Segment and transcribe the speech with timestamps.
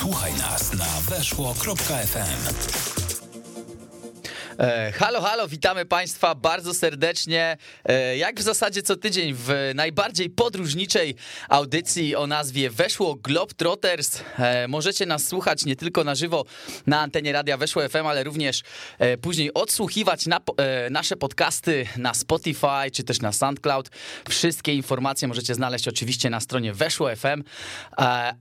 [0.00, 2.99] Słuchaj nas na weszło.fm.
[4.60, 7.56] E, halo, halo, witamy Państwa bardzo serdecznie.
[7.84, 11.14] E, jak w zasadzie co tydzień w najbardziej podróżniczej
[11.48, 14.20] audycji o nazwie Weszło Globetrotters.
[14.38, 16.44] E, możecie nas słuchać nie tylko na żywo
[16.86, 18.62] na antenie radia Weszło FM, ale również
[19.22, 20.40] później odsłuchiwać na,
[20.90, 23.90] nasze podcasty na Spotify czy też na SoundCloud.
[24.28, 27.42] Wszystkie informacje możecie znaleźć oczywiście na stronie Weszło FM.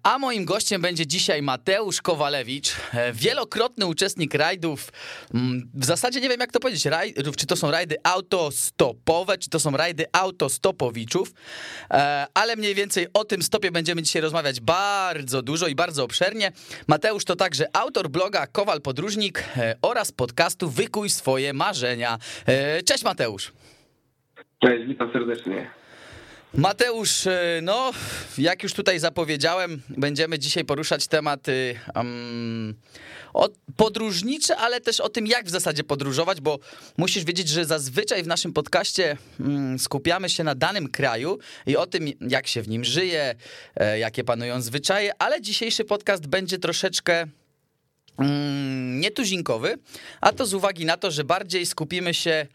[0.04, 2.71] A moim gościem będzie dzisiaj Mateusz Kowalewicz,
[3.14, 4.92] wielokrotny uczestnik rajdów.
[5.33, 9.38] Mm, w zasadzie zasadzie nie wiem, jak to powiedzieć, rajdów, czy to są rajdy autostopowe,
[9.38, 11.34] czy to są rajdy autostopowiczów,
[11.92, 16.52] e, ale mniej więcej o tym stopie będziemy dzisiaj rozmawiać bardzo dużo i bardzo obszernie.
[16.88, 22.18] Mateusz to także autor bloga Kowal Podróżnik e, oraz podcastu Wykuj swoje marzenia.
[22.46, 23.52] E, cześć Mateusz.
[24.64, 25.71] Cześć, witam serdecznie.
[26.54, 27.28] Mateusz,
[27.62, 27.92] no,
[28.38, 32.76] jak już tutaj zapowiedziałem, będziemy dzisiaj poruszać tematy um,
[33.76, 36.60] podróżnicze, ale też o tym, jak w zasadzie podróżować, bo
[36.98, 41.88] musisz wiedzieć, że zazwyczaj w naszym podcaście um, skupiamy się na danym kraju i o
[41.88, 43.36] tym, jak się w nim żyje,
[43.76, 47.28] e, jakie panują zwyczaje, ale dzisiejszy podcast będzie troszeczkę
[48.20, 49.78] mm, nietuzinkowy,
[50.22, 52.48] a to z uwagi na to, że bardziej skupimy się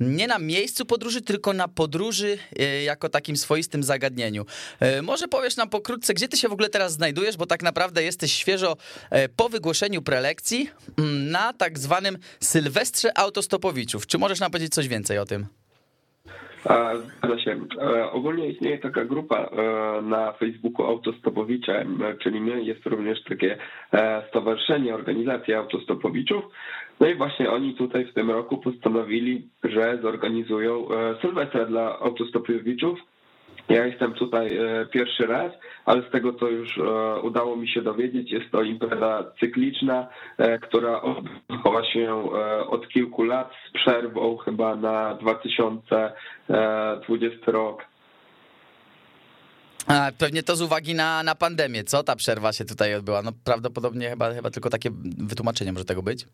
[0.00, 4.44] nie na miejscu podróży, tylko na podróży e, jako takim swoistym zagadnieniu.
[4.80, 8.02] E, może powiesz nam pokrótce, gdzie ty się w ogóle teraz znajdujesz, bo tak naprawdę
[8.02, 8.76] jesteś świeżo
[9.10, 14.06] e, po wygłoszeniu prelekcji mm, na tak zwanym Sylwestrze Autostopowiczów.
[14.06, 15.46] Czy możesz nam powiedzieć coś więcej o tym?
[17.18, 17.60] Zgadza się.
[18.12, 19.50] Ogólnie istnieje taka grupa
[20.02, 21.86] na Facebooku Autostopowicze,
[22.22, 23.58] czyli jest również takie
[24.28, 26.44] stowarzyszenie, organizacja autostopowiczów,
[27.00, 32.98] no i właśnie oni tutaj w tym roku postanowili, że zorganizują e, Sylwestra dla autostopowiczów.
[33.68, 35.52] Ja jestem tutaj e, pierwszy raz,
[35.84, 36.82] ale z tego co już e,
[37.20, 40.08] udało mi się dowiedzieć, jest to impreza cykliczna,
[40.62, 42.30] która odbywa się
[42.68, 47.84] od kilku lat z przerwą chyba na 2020 rok.
[49.86, 53.22] A, pewnie to z uwagi na, na pandemię, co ta przerwa się tutaj odbyła?
[53.22, 56.26] No prawdopodobnie chyba, chyba tylko takie wytłumaczenie może tego być.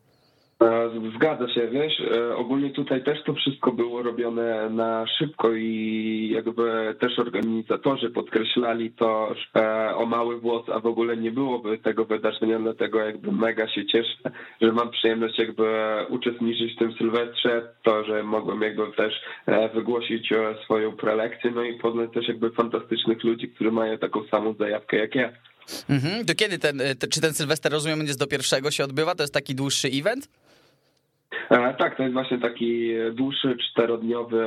[0.63, 6.31] E, zgadza się, wiesz, e, ogólnie tutaj też to wszystko było robione na szybko i
[6.33, 12.05] jakby też organizatorzy podkreślali to że o mały włos, a w ogóle nie byłoby tego
[12.05, 14.31] wydarzenia, dlatego jakby mega się cieszę,
[14.61, 15.65] że mam przyjemność jakby
[16.09, 19.13] uczestniczyć w tym Sylwestrze, to, że mogłem jakby też
[19.45, 24.53] e, wygłosić swoją prelekcję, no i poznać też jakby fantastycznych ludzi, którzy mają taką samą
[24.53, 25.29] zajawkę jak ja.
[25.89, 26.25] Mhm.
[26.25, 29.15] Do kiedy ten, czy ten Sylwester, rozumiem, jest do pierwszego się odbywa?
[29.15, 30.29] To jest taki dłuższy event?
[31.49, 34.45] E, tak, to jest właśnie taki dłuższy, czterodniowy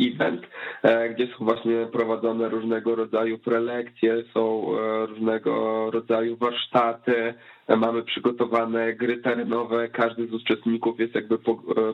[0.00, 0.42] event,
[0.82, 7.34] e, gdzie są właśnie prowadzone różnego rodzaju prelekcje, są e, różnego rodzaju warsztaty,
[7.68, 11.38] mamy przygotowane gry terenowe, każdy z uczestników jest jakby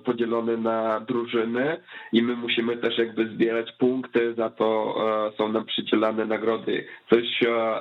[0.05, 1.81] podzielony na drużyny
[2.13, 4.95] i my musimy też jakby zbierać punkty, za to
[5.39, 6.87] są nam przydzielane nagrody.
[7.11, 7.25] Coś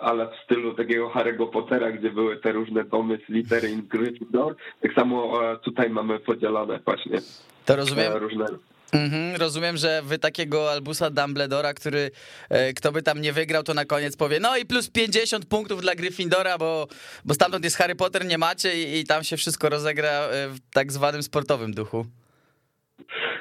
[0.02, 4.56] ale w stylu takiego Harry'ego Pottera, gdzie były te różne domy z litery in Gryffindor,
[4.82, 7.20] tak samo tutaj mamy podzielone właśnie.
[7.66, 8.14] To rozumiem.
[8.14, 8.46] Różne
[8.94, 12.12] Mhm, rozumiem, że wy takiego Albusa Dumbledora, który
[12.50, 15.82] e, kto by tam nie wygrał, to na koniec powie, no i plus 50 punktów
[15.82, 16.88] dla Gryffindora, bo,
[17.26, 20.60] bo stamtąd jest Harry Potter, nie macie i, i tam się wszystko rozegra e, w
[20.74, 22.06] tak zwanym sportowym duchu.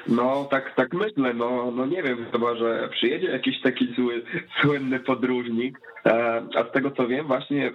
[0.09, 4.23] No, tak, tak myślę, no, no nie wiem, chyba, że przyjedzie jakiś taki zły,
[4.61, 7.71] słynny podróżnik, e, a z tego co wiem, właśnie e,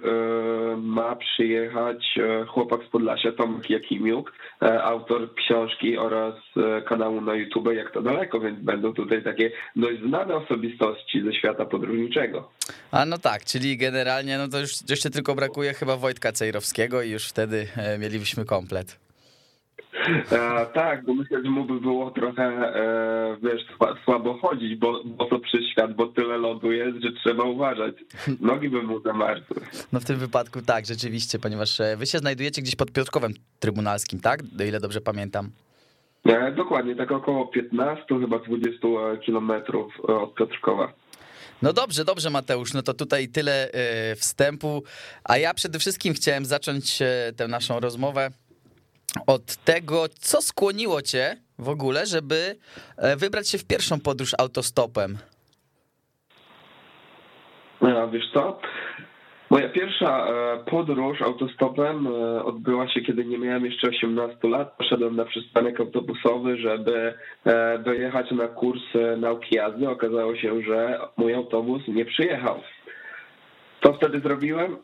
[0.77, 4.33] ma przyjechać e, chłopak z Podlasia, Tomek Jakimiuk,
[4.83, 6.33] autor książki oraz
[6.85, 11.65] kanału na YouTube Jak to daleko, więc będą tutaj takie dość znane osobistości ze świata
[11.65, 12.51] podróżniczego.
[12.91, 17.09] A no tak, czyli generalnie, no to już jeszcze tylko brakuje chyba Wojtka Cejrowskiego i
[17.09, 17.67] już wtedy
[17.99, 19.04] mielibyśmy komplet.
[20.31, 23.61] E, tak, bo myślę, że mu by było trochę, e, wiesz,
[24.05, 27.95] słabo chodzić, bo, bo to przy świat, bo tyle lodu jest, że trzeba uważać.
[28.39, 29.55] Nogi by mu zamarzły.
[29.93, 34.19] No w tym wypadku tak, rzeczywiście, ponieważ e, wy się znajdujecie gdzieś pod Piotrkowem Trybunalskim,
[34.19, 34.39] tak?
[34.59, 35.49] O ile dobrze pamiętam.
[36.25, 40.93] E, dokładnie, tak około 15, chyba 20 e, kilometrów e, od Piotrkowa.
[41.61, 43.69] No dobrze, dobrze Mateusz, no to tutaj tyle
[44.17, 44.83] wstępu,
[45.23, 46.99] a ja przede wszystkim chciałem zacząć
[47.37, 48.31] tę naszą rozmowę
[49.27, 52.55] od tego, co skłoniło cię w ogóle, żeby
[52.97, 55.17] e, wybrać się w pierwszą podróż autostopem?
[57.81, 58.59] No, wiesz co?
[59.49, 64.77] Moja pierwsza e, podróż autostopem e, odbyła się, kiedy nie miałem jeszcze 18 lat.
[64.77, 67.13] Poszedłem na przystanek autobusowy, żeby
[67.85, 68.81] dojechać na kurs
[69.17, 69.89] nauki jazdy.
[69.89, 72.61] Okazało się, że mój autobus nie przyjechał.
[73.83, 74.77] Co wtedy zrobiłem?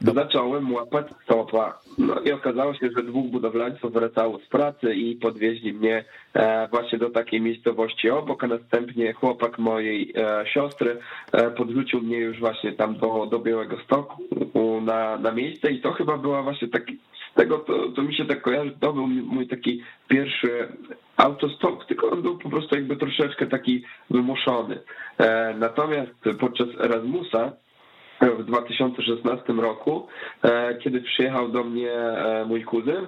[0.00, 0.12] no.
[0.12, 1.78] zacząłem łapać stopa.
[2.00, 6.04] No i okazało się, że dwóch budowlańców wracało z pracy i podwieźli mnie
[6.34, 10.98] e, właśnie do takiej miejscowości obok, a następnie chłopak mojej e, siostry
[11.32, 15.92] e, podrzucił mnie już właśnie tam do, do Białego Stoku na, na miejsce i to
[15.92, 16.98] chyba była właśnie taki,
[17.34, 20.68] tego to, to mi się tak kojarzy, to był mój taki pierwszy
[21.16, 24.78] autostop, tylko on był po prostu jakby troszeczkę taki wymuszony.
[25.58, 27.52] Natomiast podczas Erasmusa
[28.20, 30.06] w 2016 roku,
[30.42, 33.06] e, kiedy przyjechał do mnie e, mój kuzyn,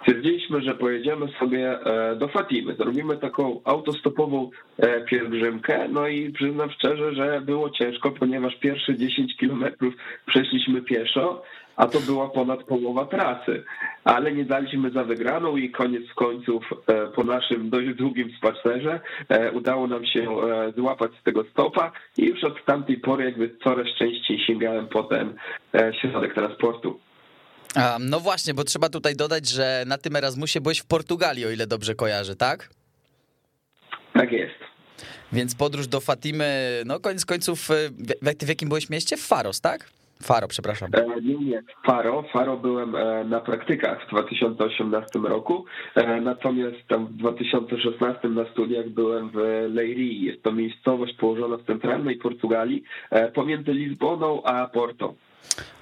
[0.00, 2.74] stwierdziliśmy, że pojedziemy sobie e, do Fatimy.
[2.74, 4.50] Zrobimy taką autostopową
[5.06, 5.88] pielgrzymkę.
[5.88, 9.94] No i przyznam szczerze, że było ciężko, ponieważ pierwsze 10 kilometrów
[10.26, 11.42] przeszliśmy pieszo,
[11.76, 13.64] a to była ponad połowa trasy.
[14.04, 19.52] Ale nie daliśmy za wygraną i koniec końców e, po naszym dość długim spacerze e,
[19.52, 23.86] udało nam się e, złapać z tego stopa i już od tamtej pory jakby coraz
[23.98, 25.34] częściej sięgałem potem
[26.00, 27.00] środek transportu.
[28.00, 31.66] No właśnie, bo trzeba tutaj dodać, że na tym Erasmusie byłeś w Portugalii, o ile
[31.66, 32.68] dobrze kojarzę, tak?
[34.12, 34.54] Tak jest.
[35.32, 37.70] Więc podróż do Fatimy, no koniec końców, w,
[38.42, 39.16] w jakim byłeś mieście?
[39.16, 39.88] W Faros, tak?
[40.22, 40.90] Faro, przepraszam.
[40.94, 42.24] E, nie, nie, Faro.
[42.32, 45.64] Faro byłem e, na praktykach w 2018 roku,
[45.94, 49.36] e, natomiast tam w 2016 na studiach byłem w
[49.68, 50.24] Leirii.
[50.24, 52.82] Jest to miejscowość położona w centralnej Portugalii,
[53.34, 55.14] pomiędzy Lizboną a Porto.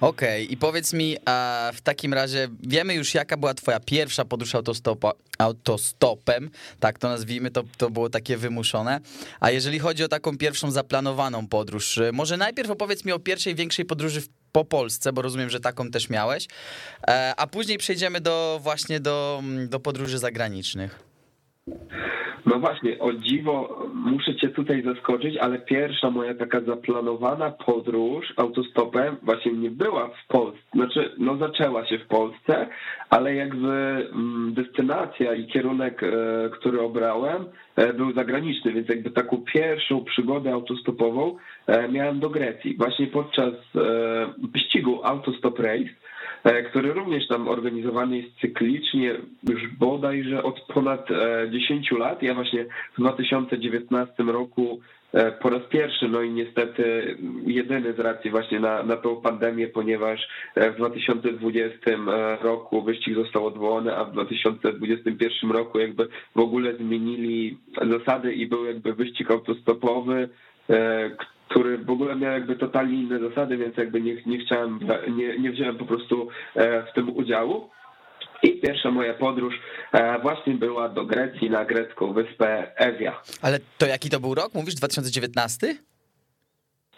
[0.01, 0.53] Okej, okay.
[0.53, 5.11] i powiedz mi, a w takim razie wiemy już, jaka była twoja pierwsza podróż autostopa,
[5.37, 6.49] autostopem,
[6.79, 8.99] tak to nazwijmy, to, to było takie wymuszone.
[9.39, 13.85] A jeżeli chodzi o taką pierwszą zaplanowaną podróż, może najpierw opowiedz mi o pierwszej większej
[13.85, 14.21] podróży
[14.51, 16.47] po Polsce, bo rozumiem, że taką też miałeś,
[17.07, 21.11] e, a później przejdziemy do właśnie do, do podróży zagranicznych.
[22.51, 29.17] No właśnie, o dziwo, muszę cię tutaj zaskoczyć, ale pierwsza moja taka zaplanowana podróż autostopem
[29.23, 30.61] właśnie nie była w Polsce.
[30.73, 32.67] Znaczy, no zaczęła się w Polsce,
[33.09, 33.69] ale jakby
[34.13, 36.09] mm, destynacja i kierunek, e,
[36.49, 37.45] który obrałem,
[37.75, 41.37] e, był zagraniczny, więc jakby taką pierwszą przygodę autostopową
[41.67, 42.77] e, miałem do Grecji.
[42.77, 43.53] Właśnie podczas
[44.53, 45.89] wyścigu Autostop Race
[46.69, 49.15] który również tam organizowany jest cyklicznie
[49.49, 51.07] już bodajże od ponad
[51.51, 52.23] 10 e, lat.
[52.23, 52.65] Ja właśnie
[52.97, 54.79] w 2019 roku
[55.13, 57.15] e, po raz pierwszy, no i niestety
[57.45, 61.91] jedyny z racji właśnie na, na tą pandemię, ponieważ w 2020
[62.41, 67.57] roku wyścig został odwołany, a w 2021 roku jakby w ogóle zmienili
[67.89, 70.29] zasady i był jakby wyścig autostopowy,
[71.51, 74.79] który w ogóle miał jakby totalnie inne zasady, więc jakby nie, nie chciałem,
[75.15, 77.69] nie, nie wziąłem po prostu e, w tym udziału.
[78.43, 79.55] I pierwsza moja podróż
[79.91, 83.21] e, właśnie była do Grecji na grecką wyspę Ewia.
[83.41, 84.53] Ale to jaki to był rok?
[84.53, 85.75] Mówisz 2019?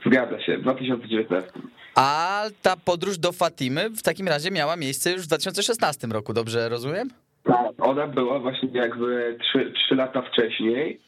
[0.05, 1.51] Zgadza się, 2019.
[1.95, 6.69] A ta podróż do Fatimy w takim razie miała miejsce już w 2016 roku, dobrze
[6.69, 7.09] rozumiem?
[7.43, 10.99] Tak, ona była właśnie jakby 3, 3 lata wcześniej.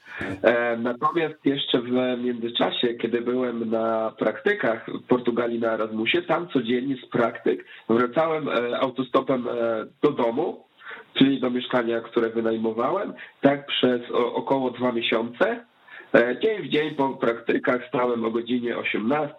[0.44, 1.92] E, natomiast jeszcze w
[2.24, 8.80] międzyczasie, kiedy byłem na praktykach w Portugalii na Erasmusie, tam codziennie z praktyk wracałem e,
[8.80, 9.52] autostopem e,
[10.02, 10.66] do domu,
[11.14, 15.66] czyli do mieszkania, które wynajmowałem, tak przez około dwa miesiące.
[16.14, 19.36] E, dzień w dzień po praktykach stałem o godzinie 18.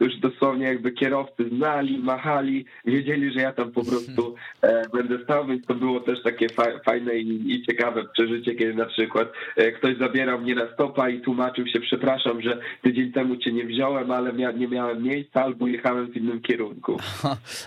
[0.00, 5.46] Już dosłownie jakby kierowcy znali, machali, wiedzieli, że ja tam po prostu e, będę stał,
[5.46, 6.46] więc to było też takie
[6.84, 11.66] fajne i ciekawe przeżycie, kiedy na przykład e, ktoś zabierał mnie na stopa i tłumaczył
[11.66, 16.16] się, przepraszam, że tydzień temu cię nie wziąłem, ale nie miałem miejsca albo jechałem w
[16.16, 16.96] innym kierunku.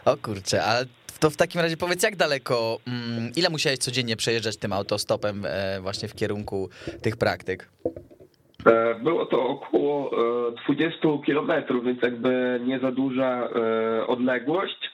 [0.06, 0.86] O kurczę, ale
[1.20, 5.46] to w takim razie powiedz, jak daleko, mm, ile musiałeś codziennie przejeżdżać tym autostopem
[5.82, 6.70] właśnie w kierunku
[7.02, 7.70] tych praktyk?
[8.66, 10.12] E, było to około
[10.66, 14.92] 20 e, kilometrów, więc jakby nie za duża e, odległość,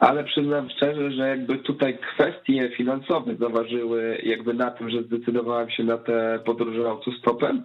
[0.00, 5.84] ale przyznam szczerze, że jakby tutaj kwestie finansowe zaważyły jakby na tym, że zdecydowałem się
[5.84, 7.64] na te podróże autostopem,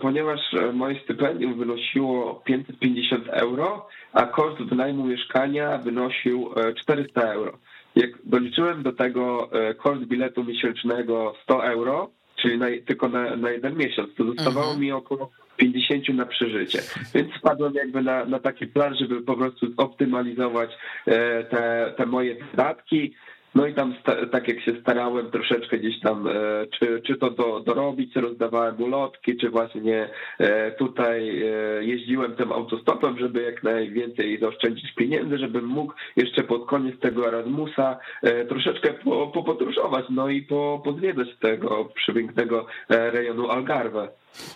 [0.00, 0.40] ponieważ
[0.72, 7.52] moje stypendium wynosiło 550 euro, a koszt wynajmu mieszkania wynosił 400 euro.
[7.96, 12.10] Jak doliczyłem do tego koszt biletu miesięcznego 100 euro,
[12.42, 14.80] czyli na, tylko na, na jeden miesiąc, to zostawało mhm.
[14.80, 16.82] mi około 50 na przeżycie.
[17.14, 20.70] Więc spadłem jakby na, na taki plan, żeby po prostu optymalizować
[21.06, 23.14] e, te, te moje wydatki.
[23.54, 23.94] No i tam
[24.32, 26.32] tak jak się starałem troszeczkę gdzieś tam, e,
[26.78, 31.42] czy, czy to do, dorobić, rozdawałem ulotki, czy właśnie e, tutaj
[31.80, 37.98] jeździłem tym autostopem, żeby jak najwięcej zaoszczędzić pieniędzy, żebym mógł jeszcze pod koniec tego Erasmusa
[38.48, 38.94] troszeczkę
[39.34, 44.08] popodróżować, no i po, pozwiedzać tego przepięknego rejonu Algarve.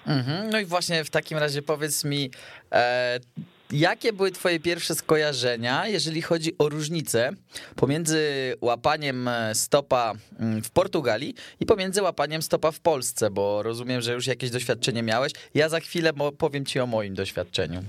[0.06, 0.50] Mhm.
[0.50, 2.30] No i właśnie w takim razie powiedz mi,
[2.72, 3.18] e,
[3.70, 7.30] jakie były twoje pierwsze skojarzenia, jeżeli chodzi o różnicę
[7.76, 8.20] pomiędzy
[8.60, 14.26] łapaniem stopa mm, w Portugalii i pomiędzy łapaniem stopa w Polsce, bo rozumiem, że już
[14.26, 15.32] jakieś doświadczenie miałeś.
[15.54, 17.82] Ja za chwilę powiem ci o moim doświadczeniu.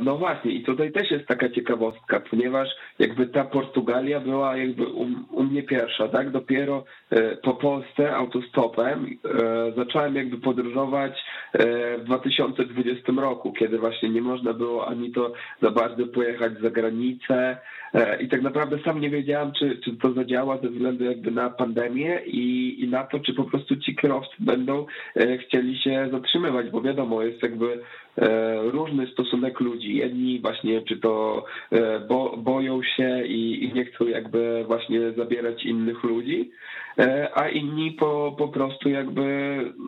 [0.00, 2.68] No właśnie, i tutaj też jest taka ciekawostka, ponieważ
[2.98, 6.30] jakby ta Portugalia była jakby u, u mnie pierwsza, tak?
[6.30, 14.08] Dopiero e, po Polsce autostopem e, zacząłem jakby podróżować e, w 2020 roku, kiedy właśnie
[14.08, 15.32] nie można było ani to
[15.62, 17.56] za bardzo pojechać za granicę
[18.20, 22.20] i tak naprawdę sam nie wiedziałem, czy, czy to zadziała ze względu jakby na pandemię
[22.26, 24.86] i, i na to, czy po prostu ci kierowcy będą
[25.40, 27.80] chcieli się zatrzymywać, bo wiadomo, jest jakby
[28.72, 29.69] różny stosunek ludzi.
[29.74, 31.44] Jedni właśnie czy to
[32.08, 36.50] bo, boją się i, i nie chcą jakby właśnie zabierać innych ludzi,
[36.98, 39.24] e, a inni po, po prostu jakby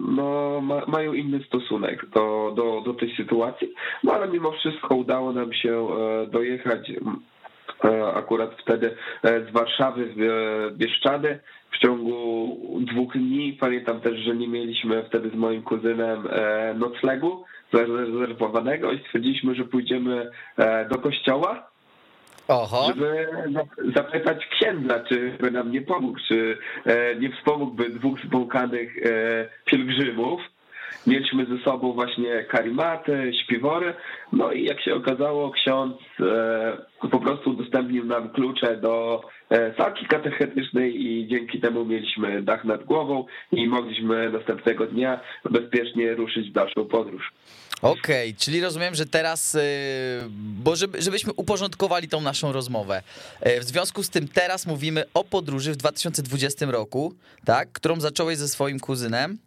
[0.09, 3.75] no, ma, mają inny stosunek do, do, do tej sytuacji.
[4.05, 6.95] No ale mimo wszystko udało nam się e, dojechać e,
[8.15, 11.39] akurat wtedy z Warszawy w Bieszczady
[11.71, 13.57] w ciągu dwóch dni.
[13.61, 16.29] Pamiętam też, że nie mieliśmy wtedy z moim kuzynem
[16.75, 20.31] noclegu zarezerwowanego i stwierdziliśmy, że pójdziemy
[20.91, 21.73] do kościoła
[22.49, 22.87] Oho.
[22.87, 23.29] żeby
[23.95, 30.41] zapytać księdza, czy by nam nie pomógł, czy e, nie wspomógłby dwóch zbłąkanych e, pielgrzymów.
[31.07, 33.95] Mieliśmy ze sobą właśnie karimaty, śpiwory,
[34.33, 39.23] no i jak się okazało, ksiądz e, po prostu udostępnił nam klucze do
[39.77, 45.21] salki katechetycznej i dzięki temu mieliśmy dach nad głową i mogliśmy następnego dnia
[45.51, 47.33] bezpiecznie ruszyć w dalszą podróż.
[47.83, 49.61] Okej, okay, czyli rozumiem, że teraz, y,
[50.33, 53.03] bo żeby, żebyśmy uporządkowali tą naszą rozmowę.
[53.61, 58.49] W związku z tym teraz mówimy o podróży w 2020 roku, tak, którą zacząłeś ze
[58.49, 59.39] swoim kuzynem.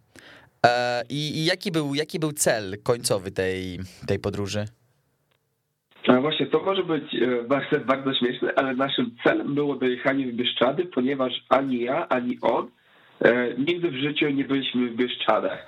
[0.66, 4.66] E, I, i jaki, był, jaki był cel końcowy tej, tej podróży?
[6.08, 10.36] No właśnie, to może być e, bardzo, bardzo śmieszne, ale naszym celem było dojechanie w
[10.36, 12.72] Bieszczady, ponieważ ani ja, ani on
[13.58, 15.66] nigdy w życiu nie byliśmy w Bieszczadach.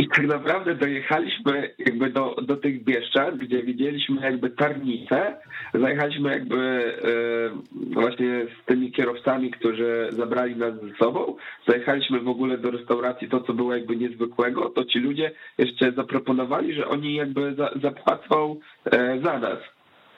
[0.00, 5.36] I tak naprawdę dojechaliśmy jakby do, do tych Bieszczad, gdzie widzieliśmy jakby tarnicę,
[5.74, 11.36] zajechaliśmy jakby e, właśnie z tymi kierowcami, którzy zabrali nas ze sobą,
[11.68, 16.74] zajechaliśmy w ogóle do restauracji, to co było jakby niezwykłego, to ci ludzie jeszcze zaproponowali,
[16.74, 19.58] że oni jakby za, zapłacą e, za nas.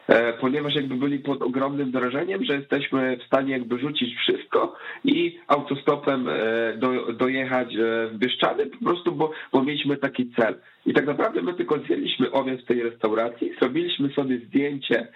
[0.08, 5.38] E, ponieważ jakby byli pod ogromnym wrażeniem, że jesteśmy w stanie jakby rzucić wszystko i
[5.46, 6.32] autostopem e,
[6.76, 10.54] do, dojechać e, w Bieszczady, po prostu, bo, bo mieliśmy taki cel.
[10.86, 15.08] I tak naprawdę my tylko zjedliśmy obiad w tej restauracji, zrobiliśmy sobie zdjęcie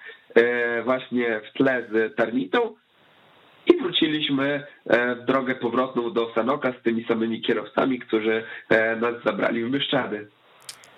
[0.85, 2.75] właśnie w tle z Tarnitą
[3.66, 8.45] i wróciliśmy w drogę powrotną do Sanoka z tymi samymi kierowcami, którzy
[9.00, 10.28] nas zabrali w Bieszczady.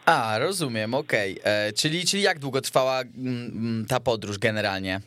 [0.08, 1.40] A, rozumiem, okej.
[1.40, 1.52] Okay.
[1.52, 5.00] E, czyli, czyli jak długo trwała mm, mm, ta podróż generalnie?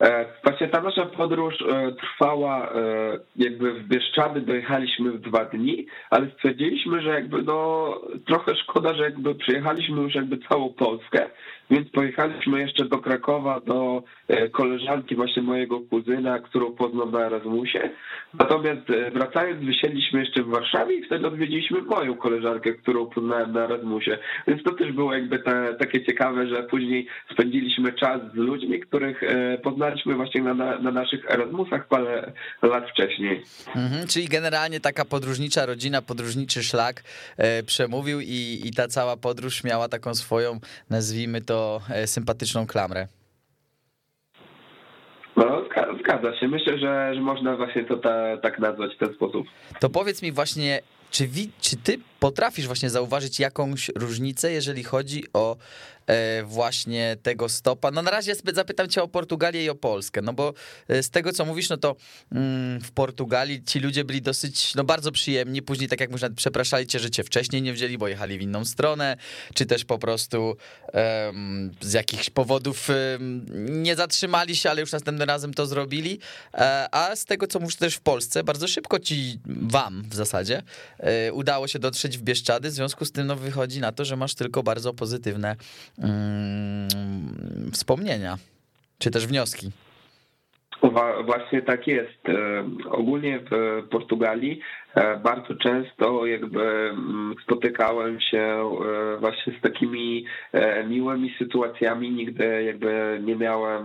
[0.00, 2.72] E, właśnie ta nasza podróż e, trwała
[3.36, 9.02] jakby w Bieszczady, dojechaliśmy w dwa dni, ale stwierdziliśmy, że jakby no trochę szkoda, że
[9.02, 11.30] jakby przyjechaliśmy już jakby całą Polskę
[11.70, 17.90] więc pojechaliśmy jeszcze do Krakowa do e, koleżanki właśnie mojego kuzyna, którą poznał na Erasmusie.
[18.34, 23.64] Natomiast e, wracając, wysiedliśmy jeszcze w Warszawie i wtedy odwiedziliśmy moją koleżankę, którą poznałem na
[23.64, 24.18] Erasmusie.
[24.46, 29.22] Więc to też było jakby te, takie ciekawe, że później spędziliśmy czas z ludźmi, których
[29.22, 33.42] e, poznaliśmy właśnie na, na naszych Erasmusach parę lat wcześniej.
[33.76, 37.02] Mhm, czyli generalnie taka podróżnicza rodzina, podróżniczy szlak
[37.66, 43.06] przemówił i, i ta cała podróż miała taką swoją, nazwijmy to to e, sympatyczną klamrę.
[45.36, 45.64] No,
[46.00, 46.48] zgadza się.
[46.48, 49.46] Myślę, że, że można właśnie to ta, tak nazwać w ten sposób.
[49.80, 50.80] To powiedz mi właśnie,
[51.10, 55.56] czy, wi, czy ty potrafisz właśnie zauważyć jakąś różnicę, jeżeli chodzi o
[56.44, 57.90] właśnie tego stopa?
[57.90, 60.54] No na razie zapytam cię o Portugalię i o Polskę, no bo
[60.88, 61.96] e, z tego co mówisz, no to
[62.32, 66.86] mm, w Portugalii ci ludzie byli dosyć, no bardzo przyjemni, później tak jak mówisz, przepraszali
[66.86, 69.16] cię, że cię wcześniej nie wzięli, bo jechali w inną stronę,
[69.54, 70.56] czy też po prostu
[70.92, 73.46] um, z jakichś powodów um,
[73.82, 76.18] nie zatrzymali się, ale już następnym razem to zrobili,
[76.54, 80.62] e, a z tego co mówisz też w Polsce, bardzo szybko ci, wam w zasadzie,
[80.98, 84.16] e, udało się dotrzeć w Bieszczady, w związku z tym no, wychodzi na to, że
[84.16, 85.56] masz tylko bardzo pozytywne
[85.98, 88.36] mm, wspomnienia,
[88.98, 89.70] czy też wnioski.
[91.24, 92.28] Właśnie tak jest.
[92.28, 94.60] E, ogólnie w Portugalii
[94.94, 100.24] e, bardzo często jakby mm, spotykałem się e, właśnie z takimi
[100.88, 102.10] miłymi sytuacjami.
[102.10, 103.84] Nigdy jakby nie miałem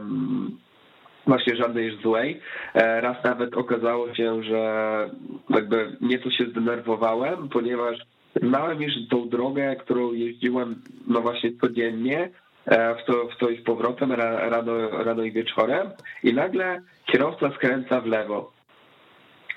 [1.28, 2.42] właśnie żadnej złej.
[2.76, 5.10] Raz nawet okazało się, że
[5.50, 7.98] jakby nieco się zdenerwowałem, ponieważ
[8.42, 12.30] znałem już tą drogę, którą jeździłem no właśnie codziennie,
[12.66, 15.90] e, w to, w to i z powrotem rano, rano i wieczorem
[16.24, 18.52] i nagle kierowca skręca w lewo.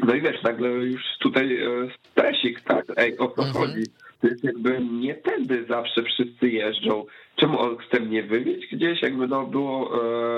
[0.01, 1.69] No i wiesz, nagle już tutaj e,
[2.11, 2.85] stresik, tak?
[2.97, 3.53] Ej, o co mhm.
[3.53, 3.83] chodzi?
[4.21, 7.05] To jest jakby nie tędy zawsze wszyscy jeżdżą.
[7.37, 9.03] Czemu on chce mnie wywieźć gdzieś?
[9.03, 9.91] Jakby no było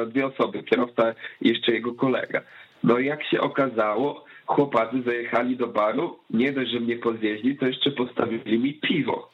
[0.02, 2.40] e, dwie osoby, kierowca i jeszcze jego kolega.
[2.84, 7.66] No i jak się okazało, chłopacy zajechali do baru, nie dość, że mnie podwieźli, to
[7.66, 9.30] jeszcze postawili mi piwo.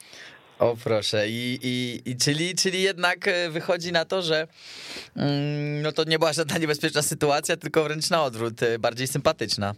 [0.59, 4.47] O proszę, I, i, i czyli, czyli jednak e, wychodzi na to, że
[5.17, 9.73] mm, no to nie była żadna niebezpieczna sytuacja, tylko wręcz na odwrót, e, bardziej sympatyczna.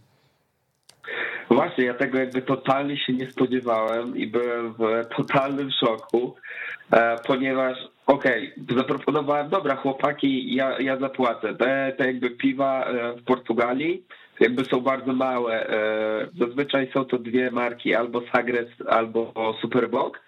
[1.50, 6.34] Właśnie, ja tego jakby totalnie się nie spodziewałem i byłem w totalnym szoku,
[6.92, 11.54] e, ponieważ okej, okay, zaproponowałem, dobra chłopaki, ja, ja zapłacę.
[11.54, 12.86] Te, te jakby piwa
[13.16, 14.04] w Portugalii
[14.42, 15.66] jakby są bardzo małe.
[16.38, 20.20] Zazwyczaj są to dwie marki, albo Sagres, albo Superbock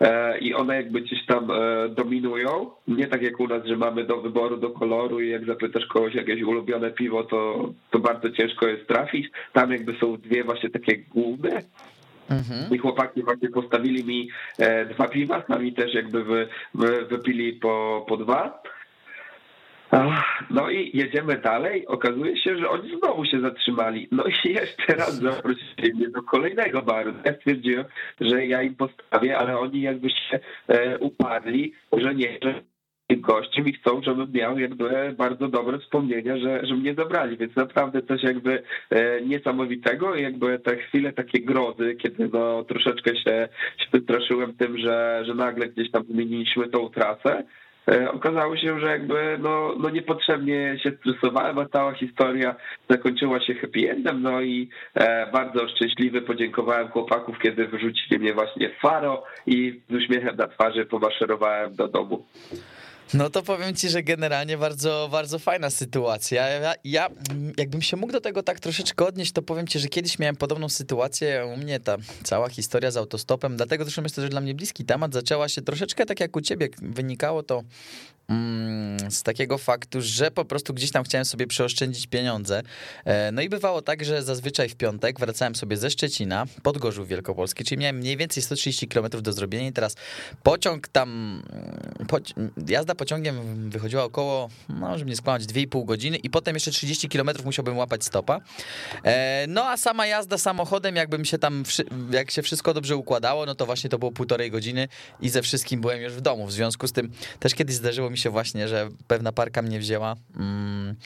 [0.00, 2.70] E, i one jakby gdzieś tam e, dominują.
[2.88, 6.14] Nie tak jak u nas, że mamy do wyboru, do koloru i jak zapytasz kogoś
[6.14, 9.30] jakieś ulubione piwo, to, to bardzo ciężko jest trafić.
[9.52, 11.62] Tam jakby są dwie właśnie takie główne.
[12.30, 12.74] Mhm.
[12.74, 18.04] I chłopaki właśnie postawili mi e, dwa piwa, sami też jakby wy, wy, wypili po,
[18.08, 18.62] po dwa.
[20.50, 21.86] No i jedziemy dalej.
[21.86, 24.08] Okazuje się, że oni znowu się zatrzymali.
[24.12, 27.12] No i jeszcze raz zaprosili mnie do kolejnego baru.
[27.24, 27.84] Ja stwierdziłem,
[28.20, 32.62] że ja im postawię, ale oni jakby się e, uparli, że nie, że
[33.16, 38.02] gościem i chcą, żebym miał jakby bardzo dobre wspomnienia, że, że mnie zabrali, więc naprawdę
[38.02, 44.54] coś jakby e, niesamowitego jakby te chwile takie grozy, kiedy no troszeczkę się, się wystraszyłem
[44.54, 47.44] tym, że, że nagle gdzieś tam zmieniliśmy tą trasę,
[48.12, 52.54] okazało się, że jakby no, no niepotrzebnie się stresowałem, a cała historia
[52.90, 58.70] zakończyła się happy endem, no i e, bardzo szczęśliwy podziękowałem chłopaków, kiedy wyrzucili mnie właśnie
[58.82, 62.26] faro i z uśmiechem na twarzy pomaszerowałem do domu.
[63.14, 66.48] No to powiem ci, że generalnie bardzo, bardzo fajna sytuacja.
[66.48, 67.08] Ja, ja,
[67.56, 70.68] jakbym się mógł do tego tak troszeczkę odnieść, to powiem ci, że kiedyś miałem podobną
[70.68, 71.46] sytuację.
[71.54, 75.14] U mnie ta cała historia z autostopem, dlatego zresztą myślę, że dla mnie bliski temat
[75.14, 76.68] zaczęła się troszeczkę tak jak u ciebie.
[76.82, 77.62] Wynikało to
[79.10, 82.62] z takiego faktu, że po prostu gdzieś tam chciałem sobie przeoszczędzić pieniądze.
[83.04, 87.08] E, no i bywało tak, że zazwyczaj w piątek wracałem sobie ze Szczecina pod Gorzów
[87.08, 89.94] Wielkopolski, czyli miałem mniej więcej 130 km do zrobienia i teraz
[90.42, 92.18] pociąg tam, mm, po,
[92.68, 97.30] jazda pociągiem wychodziła około, no żeby nie skłamać, 2,5 godziny i potem jeszcze 30 km
[97.44, 98.40] musiałbym łapać stopa.
[99.04, 101.64] E, no a sama jazda samochodem, jakbym się tam,
[102.10, 104.88] jak się wszystko dobrze układało, no to właśnie to było półtorej godziny
[105.20, 106.46] i ze wszystkim byłem już w domu.
[106.46, 107.10] W związku z tym
[107.40, 110.96] też kiedyś zdarzyło mi się właśnie, że pewna parka mnie wzięła mm,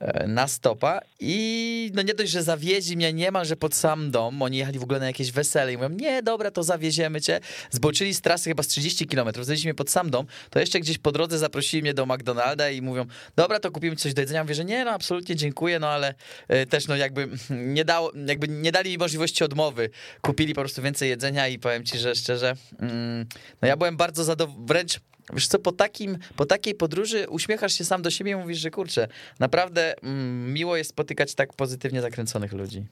[0.00, 4.56] e, na stopa i no nie dość, że zawieźli mnie niemalże pod sam dom, oni
[4.56, 7.40] jechali w ogóle na jakieś wesele i mówią, nie, dobra, to zawieziemy cię.
[7.70, 10.98] Zboczyli z trasy chyba z 30 km, zawieźli mnie pod sam dom, to jeszcze gdzieś
[10.98, 14.42] po drodze zaprosili mnie do McDonalda i mówią, dobra, to kupimy coś do jedzenia.
[14.42, 16.14] Mówię, że nie, no absolutnie dziękuję, no ale
[16.48, 19.90] e, też no jakby nie dało, jakby nie dali mi możliwości odmowy.
[20.20, 23.26] Kupili po prostu więcej jedzenia i powiem ci, że szczerze, mm,
[23.62, 25.00] no ja byłem bardzo zadowolony, wręcz
[25.32, 28.70] Wiesz co, po, takim, po takiej podróży uśmiechasz się sam do siebie i mówisz, że
[28.70, 29.08] kurczę,
[29.40, 32.84] naprawdę mm, miło jest spotykać tak pozytywnie zakręconych ludzi.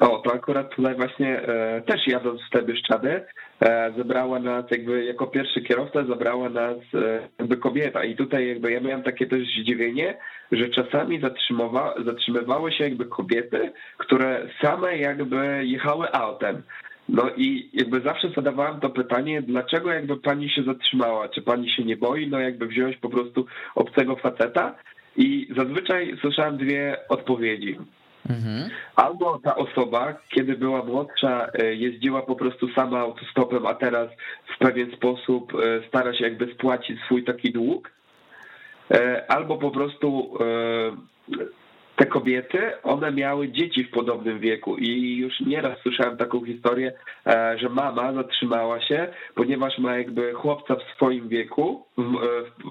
[0.00, 3.24] O, to akurat tutaj właśnie e, też jadąc w te Bieszczady,
[3.60, 8.72] e, zebrała nas jakby jako pierwszy kierowca zabrała nas e, jakby kobieta i tutaj jakby
[8.72, 10.18] ja miałem takie też zdziwienie,
[10.52, 16.62] że czasami zatrzymywa, zatrzymywały się jakby kobiety, które same jakby jechały autem.
[17.10, 21.28] No i jakby zawsze zadawałem to pytanie, dlaczego jakby pani się zatrzymała?
[21.28, 22.28] Czy pani się nie boi?
[22.28, 24.74] No jakby wziąć po prostu obcego faceta?
[25.16, 27.78] I zazwyczaj słyszałem dwie odpowiedzi.
[28.30, 28.70] Mhm.
[28.96, 34.08] Albo ta osoba, kiedy była młodsza, e, jeździła po prostu sama autostopem, a teraz
[34.54, 37.90] w pewien sposób e, stara się jakby spłacić swój taki dług.
[38.90, 40.38] E, albo po prostu
[42.00, 46.92] te kobiety, one miały dzieci w podobnym wieku i już nieraz słyszałem taką historię,
[47.26, 51.86] e, że mama zatrzymała się, ponieważ ma jakby chłopca w swoim wieku,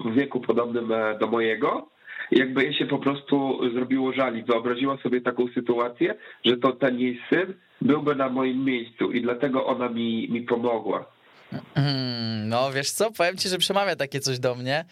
[0.04, 1.88] w wieku podobnym e, do mojego,
[2.30, 4.42] jakby jej się po prostu zrobiło żali.
[4.42, 6.14] Wyobraziła sobie taką sytuację,
[6.44, 11.06] że to ten jej syn byłby na moim miejscu i dlatego ona mi, mi pomogła.
[11.74, 14.84] Mm, no wiesz co, powiem ci, że przemawia takie coś do mnie.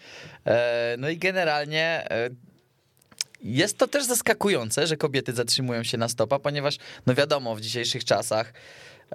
[0.45, 2.03] E, no i generalnie
[3.41, 8.05] jest to też zaskakujące, że kobiety zatrzymują się na stopa, ponieważ, no wiadomo, w dzisiejszych
[8.05, 8.53] czasach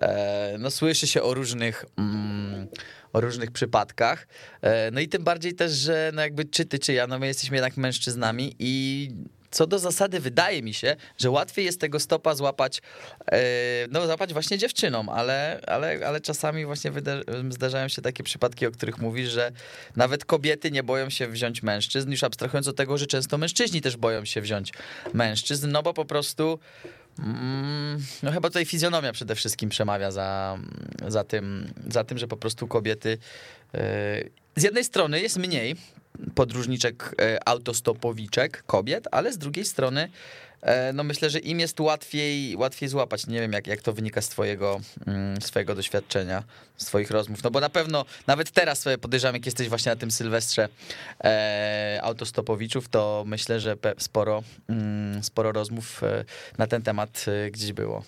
[0.01, 2.67] e, no słyszy się o różnych, mm,
[3.13, 4.27] o różnych przypadkach.
[4.63, 7.27] E, no i tym bardziej też, że no jakby czy ty, czy ja, no my
[7.27, 9.11] jesteśmy jednak mężczyznami i
[9.55, 12.83] co do zasady wydaje mi się, że łatwiej jest tego stopa złapać,
[13.33, 13.39] e,
[13.91, 16.93] no złapać właśnie dziewczynom, ale, ale, ale czasami właśnie
[17.51, 19.53] zdarzają się takie przypadki, o których mówisz, że
[19.97, 23.97] nawet kobiety nie boją się wziąć mężczyzn, już abstrahując od tego, że często mężczyźni też
[23.97, 24.73] boją się wziąć
[25.13, 26.59] mężczyzn, no bo po prostu
[27.19, 30.59] mm, no chyba tutaj fizjonomia przede wszystkim przemawia za,
[31.09, 33.19] za, tym, za tym, że po prostu kobiety
[33.75, 33.79] e,
[34.57, 35.77] z jednej strony jest mniej
[36.35, 40.09] podróżniczek, e, autostopowiczek, kobiet, ale z drugiej strony
[40.63, 43.27] e, no myślę, że im jest łatwiej, łatwiej złapać.
[43.27, 46.45] Nie wiem, jak, jak to wynika z twojego, mm, swojego doświadczenia,
[46.77, 47.43] z twoich rozmów.
[47.43, 50.69] No bo na pewno, nawet teraz podejrzewam, jak jesteś właśnie na tym Sylwestrze
[51.25, 56.25] e, autostopowiczów, to myślę, że sporo, mm, sporo rozmów e,
[56.59, 58.05] na ten temat gdzieś było.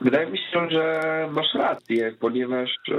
[0.00, 2.94] Wydaje mi się, że masz rację, ponieważ e,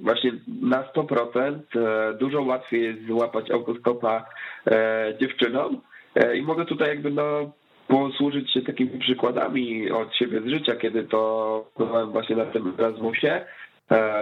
[0.00, 4.24] właśnie na 100% e, dużo łatwiej jest złapać autostopa
[4.66, 5.80] e, dziewczynom
[6.34, 7.52] i mogę tutaj jakby no
[7.88, 13.44] posłużyć się takimi przykładami od siebie z życia, kiedy to byłem właśnie na tym Erasmusie.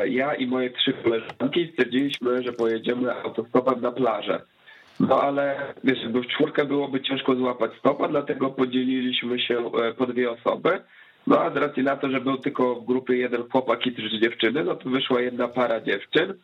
[0.05, 4.41] Ja i moje trzy koleżanki stwierdziliśmy, że pojedziemy autostopem na plażę.
[5.01, 10.81] No ale wiesz, w czwórkę byłoby ciężko złapać stopa, dlatego podzieliliśmy się po dwie osoby.
[11.27, 14.21] No a z racji na to, że był tylko w grupie jeden chłopak i trzy
[14.21, 16.35] dziewczyny, no to wyszła jedna para dziewczyn.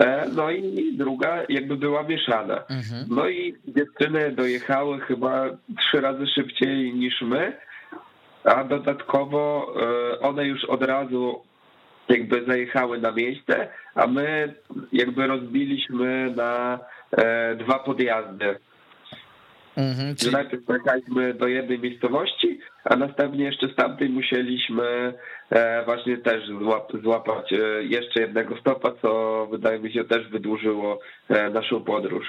[0.00, 2.54] E, no i druga jakby była mieszana.
[2.54, 3.06] Mhm.
[3.10, 5.44] No i dziewczyny dojechały chyba
[5.78, 7.56] trzy razy szybciej niż my,
[8.44, 9.74] a dodatkowo
[10.14, 11.42] e, one już od razu
[12.08, 14.54] jakby zajechały na miejsce, a my
[14.92, 16.78] jakby rozbiliśmy na
[17.10, 18.58] e, dwa podjazdy.
[19.80, 20.32] Mhm, czyli...
[20.32, 25.14] Najpierw pojechaliśmy do jednej miejscowości, a następnie jeszcze z tamtej musieliśmy
[25.50, 26.42] e, właśnie też
[27.02, 32.26] złapać e, jeszcze jednego stopa, co wydaje mi się też wydłużyło e, naszą podróż.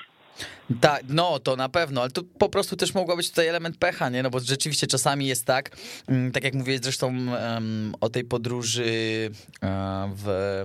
[0.82, 4.10] Tak, no to na pewno, ale to po prostu też mogło być tutaj element pecha,
[4.10, 4.24] nie?
[4.24, 5.72] No bo rzeczywiście czasami jest tak,
[6.10, 8.84] mm, tak jak mówiłeś zresztą um, o tej podróży
[10.16, 10.64] w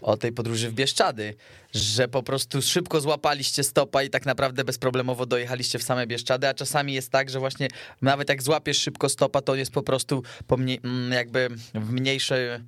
[0.00, 1.34] o tej podróży w Bieszczady,
[1.74, 6.54] że po prostu szybko złapaliście stopa i tak naprawdę bezproblemowo dojechaliście w same Bieszczady, a
[6.54, 7.68] czasami jest tak, że właśnie
[8.02, 12.60] nawet jak złapiesz szybko stopa, to jest po prostu mm, jakby w mniejsze,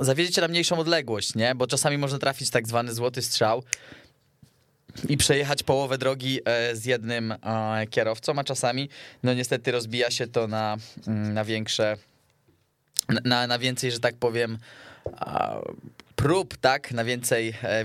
[0.00, 1.54] zawiedziecie na mniejszą odległość, nie?
[1.54, 3.62] Bo czasami można trafić tak zwany złoty strzał,
[5.08, 8.88] i przejechać połowę drogi e, z jednym e, kierowcą, a czasami
[9.22, 11.96] no niestety rozbija się to na, mm, na większe,
[13.24, 14.58] na, na więcej, że tak powiem,
[16.18, 17.84] prób, tak, na więcej, e,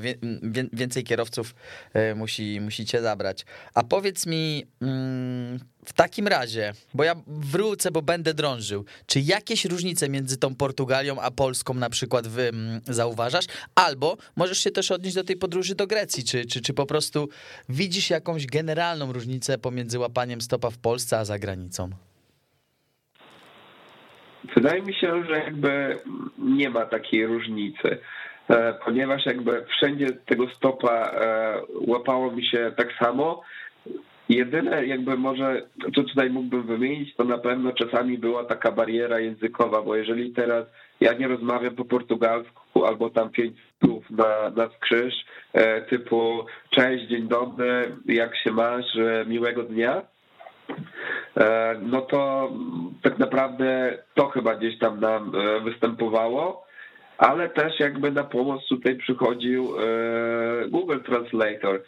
[0.74, 1.56] więcej kierowców
[1.94, 3.46] e, musi, musicie zabrać.
[3.74, 9.66] A powiedz mi mm, w takim razie, bo ja wrócę, bo będę drążył, czy jakieś
[9.66, 13.46] różnice między tą Portugalią a Polską na przykład wy mm, zauważasz?
[13.76, 17.30] Albo możesz się też odnieść do tej podróży do Grecji, czy, czy, czy po prostu
[17.70, 21.90] widzisz jakąś generalną różnicę pomiędzy łapaniem stopa w Polsce a za granicą?
[24.56, 26.00] Wydaje mi się, że jakby
[26.38, 27.98] nie ma takiej różnicy,
[28.50, 33.42] e, ponieważ jakby wszędzie tego stopa e, łapało mi się tak samo.
[34.30, 35.62] Jedyne jakby może,
[35.96, 40.66] co tutaj mógłbym wymienić, to na pewno czasami była taka bariera językowa, bo jeżeli teraz
[41.02, 45.14] ja nie rozmawiam po portugalsku albo tam pięć słów na, na skrzyż
[45.54, 50.02] e, typu cześć, dzień dobry, jak się masz, miłego dnia,
[51.82, 52.52] no to
[53.02, 56.66] tak naprawdę to chyba gdzieś tam nam e, występowało,
[57.18, 61.82] ale też jakby na pomoc tutaj przychodził e, Google Translator,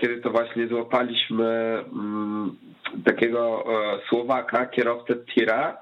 [0.00, 2.56] kiedy to właśnie złapaliśmy mm,
[3.04, 3.64] takiego
[4.08, 5.76] Słowaka, kierowcę tira,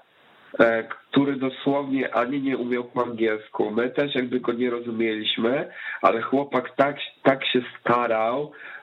[0.90, 3.70] który dosłownie ani nie umiał po angielsku.
[3.70, 5.68] My też jakby go nie rozumieliśmy,
[6.02, 8.75] ale chłopak tak, tak się starał, E,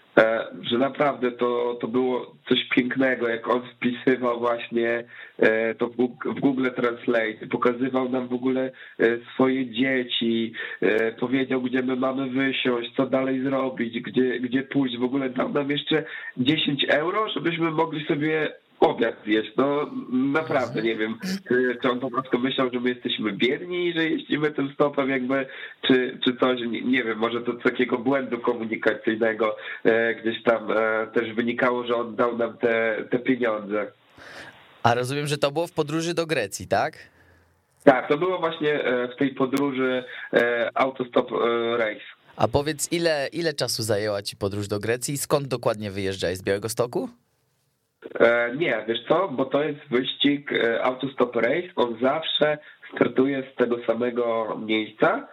[0.62, 5.04] że naprawdę to, to było coś pięknego, jak on wpisywał właśnie
[5.40, 5.88] e, to
[6.26, 10.54] w Google Translate, pokazywał nam w ogóle e, swoje dzieci,
[11.20, 14.98] powiedział, gdzie my mamy wysiąść, co dalej zrobić, gdzie, gdzie pójść.
[14.98, 16.04] W ogóle dał nam jeszcze
[16.38, 18.52] 10 euro, żebyśmy mogli sobie
[18.84, 19.52] obiad zjeść.
[19.58, 21.18] No naprawdę nie wiem,
[21.48, 25.46] czy, czy on po prostu myślał, że my jesteśmy biedni, że jeździmy tym stopem jakby,
[25.88, 30.72] czy, czy coś, nie, nie wiem, może to z takiego błędu komunikacyjnego e, gdzieś tam
[30.72, 33.92] e, też wynikało, że on dał nam te, te pieniądze.
[34.84, 36.98] A rozumiem, że to było w podróży do Grecji, tak?
[37.84, 42.06] Tak, to było właśnie e, w tej podróży e, Autostop e, Race.
[42.36, 46.38] A powiedz, ile, ile czasu zajęła ci podróż do Grecji i skąd dokładnie wyjeżdżałeś?
[46.38, 47.10] Z Białego Stoku?
[48.20, 52.58] E, nie, wiesz co, bo to jest wyścig e, Autostop Race, on zawsze
[52.96, 55.28] startuje z tego samego miejsca,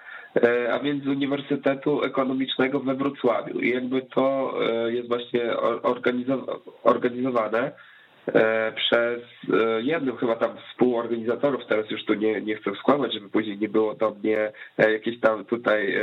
[0.72, 3.60] a więc z Uniwersytetu Ekonomicznego we Wrocławiu.
[3.60, 4.54] I jakby to
[4.86, 5.42] jest właśnie
[6.84, 7.72] organizowane
[8.76, 9.20] przez
[9.80, 13.94] jednym chyba tam współorganizatorów, teraz już tu nie, nie chcę skłamać, żeby później nie było
[13.94, 15.94] do mnie jakieś tam tutaj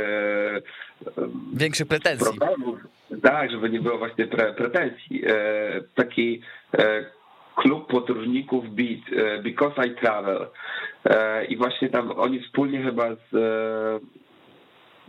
[1.54, 2.38] większych pretensji.
[2.38, 2.78] Problemów.
[3.22, 5.22] Tak, żeby nie było właśnie pre, pretensji.
[5.94, 6.42] Taki
[7.58, 10.46] klub podróżników Beat, e, Because I Travel.
[11.04, 14.00] E, I właśnie tam oni wspólnie chyba z e,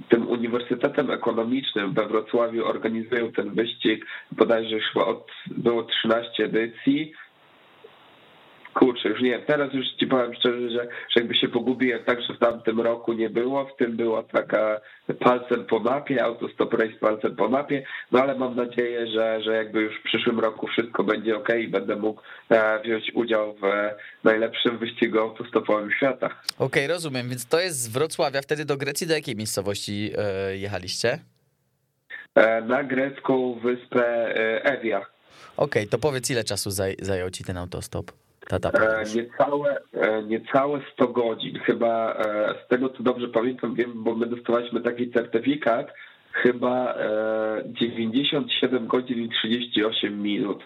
[0.10, 4.06] tym Uniwersytetem Ekonomicznym we Wrocławiu organizują ten wyścig.
[4.32, 7.14] Bodajże już od, było 13 edycji
[8.74, 12.22] kurczę, już nie wiem, teraz już ci powiem szczerze, że, że jakby się pogubiłem tak,
[12.22, 14.82] że w tamtym roku nie było, w tym była taka
[15.20, 19.82] palcem po mapie, autostop race palcem po mapie, no ale mam nadzieję, że, że jakby
[19.82, 23.62] już w przyszłym roku wszystko będzie ok i będę mógł e, wziąć udział w
[24.24, 26.26] najlepszym wyścigu autostopowym świata.
[26.26, 30.58] Okej, okay, rozumiem, więc to jest z Wrocławia, wtedy do Grecji do jakiej miejscowości e,
[30.58, 31.20] jechaliście?
[32.36, 34.98] E, na grecką wyspę Ewia.
[35.58, 38.12] Okej, okay, to powiedz ile czasu zajął ci ten autostop?
[38.54, 41.60] E, niecałe, e, niecałe 100 godzin.
[41.60, 45.88] Chyba e, z tego co dobrze pamiętam, wiem, bo my dostawaliśmy taki certyfikat,
[46.32, 46.96] chyba
[47.66, 50.64] 97 godzin i 38 minut.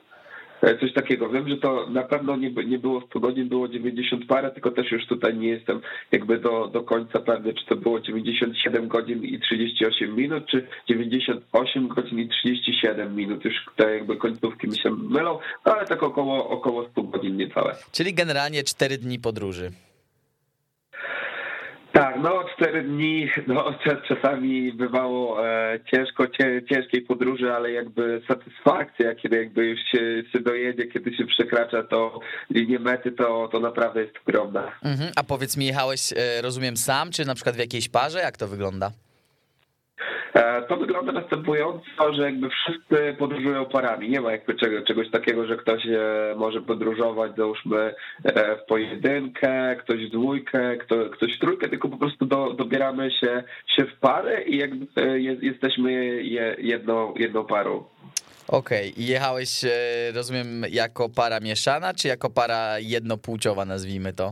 [0.63, 1.29] E, coś takiego.
[1.29, 4.91] Wiem, że to na pewno nie, nie było 100 godzin, było 90 parę, tylko też
[4.91, 9.39] już tutaj nie jestem jakby do, do końca pewny, czy to było 97 godzin i
[9.39, 13.45] 38 minut, czy 98 godzin i 37 minut.
[13.45, 17.75] Już te jakby końcówki mi się mylą, ale tak około, około 100 godzin niecałe.
[17.91, 19.71] Czyli generalnie 4 dni podróży.
[22.23, 23.73] No cztery dni, no
[24.07, 26.27] czasami bywało e, ciężko,
[26.69, 32.19] ciężkiej podróży, ale jakby satysfakcja, kiedy jakby już się, się dojedzie, kiedy się przekracza to
[32.49, 34.71] linię mety, to, to naprawdę jest ogromna.
[34.83, 35.11] Mhm.
[35.15, 38.19] A powiedz mi, jechałeś, e, rozumiem, sam, czy na przykład w jakiejś parze?
[38.19, 38.91] Jak to wygląda?
[40.33, 44.09] E, to wygląda następująco, że jakby wszyscy podróżują parami.
[44.09, 44.55] Nie ma jakby
[44.87, 50.77] czegoś takiego, że ktoś e, może podróżować, załóżmy, e, w pojedynkę, ktoś w dwójkę,
[51.11, 54.87] ktoś w trójkę, tylko po prostu do, dobieramy się, się w parę i jakby
[55.41, 56.23] jesteśmy
[56.57, 57.83] jedną, jedną parą.
[58.47, 59.03] Okej, okay.
[59.03, 59.65] i jechałeś,
[60.15, 64.31] rozumiem, jako para mieszana, czy jako para jednopłciowa, nazwijmy to?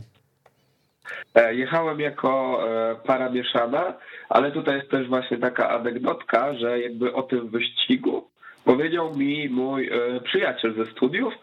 [1.52, 2.60] Jechałem jako
[3.06, 3.94] para mieszana,
[4.32, 8.28] ale tutaj jest też właśnie taka anegdotka, że jakby o tym wyścigu
[8.64, 11.34] powiedział mi mój e, przyjaciel ze studiów,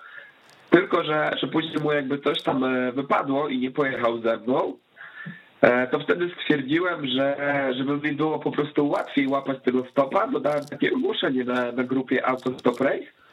[0.70, 4.74] tylko że, że później mu jakby coś tam wypadło i nie pojechał ze mną,
[5.92, 7.38] to wtedy stwierdziłem, że
[7.78, 12.26] żeby mi było po prostu łatwiej łapać tego stopa, dodałem takie ogłoszenie na, na grupie
[12.26, 13.06] Autostop Race.
[13.06, 13.29] E,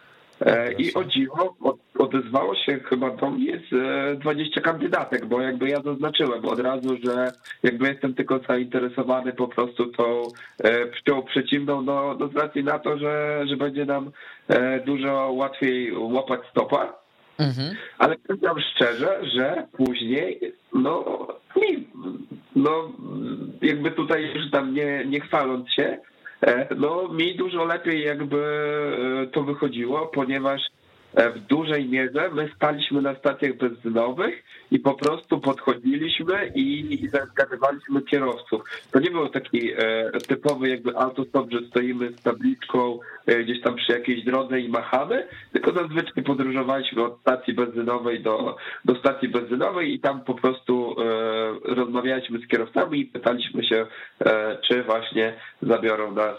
[0.79, 1.57] I o dziwo
[1.99, 7.33] odezwało się chyba do mnie z 20 kandydatek, bo jakby ja zaznaczyłem od razu, że
[7.63, 10.23] jakby jestem tylko zainteresowany po prostu tą
[10.59, 14.11] e, pszczół przeciwną, no, no z racji na to, że, że będzie nam
[14.49, 16.93] e, dużo łatwiej łapać stopa.
[17.39, 17.77] Mhm.
[17.99, 20.41] Ale przyznam szczerze, że później,
[20.75, 21.89] no, mi,
[22.57, 22.93] no,
[23.63, 26.16] jakby tutaj już tam nie, nie chwaląc się, E,
[26.77, 28.37] no mi dużo lepiej jakby
[29.23, 30.76] e, to wychodziło, ponieważ E,
[31.17, 38.63] w dużej mierze my staliśmy na stacjach benzynowych i po prostu podchodziliśmy i zagadywaliśmy kierowców.
[38.93, 39.77] To nie był taki e,
[40.29, 45.29] typowy jakby autostop, że stoimy z tabliczką e, gdzieś tam przy jakiejś drodze i machamy,
[45.53, 50.97] tylko zazwyczaj podróżowaliśmy od stacji benzynowej do, do stacji benzynowej i tam po prostu
[51.65, 53.87] rozmawialiśmy z kierowcami i pytaliśmy się,
[54.69, 56.37] czy właśnie zabiorą nas.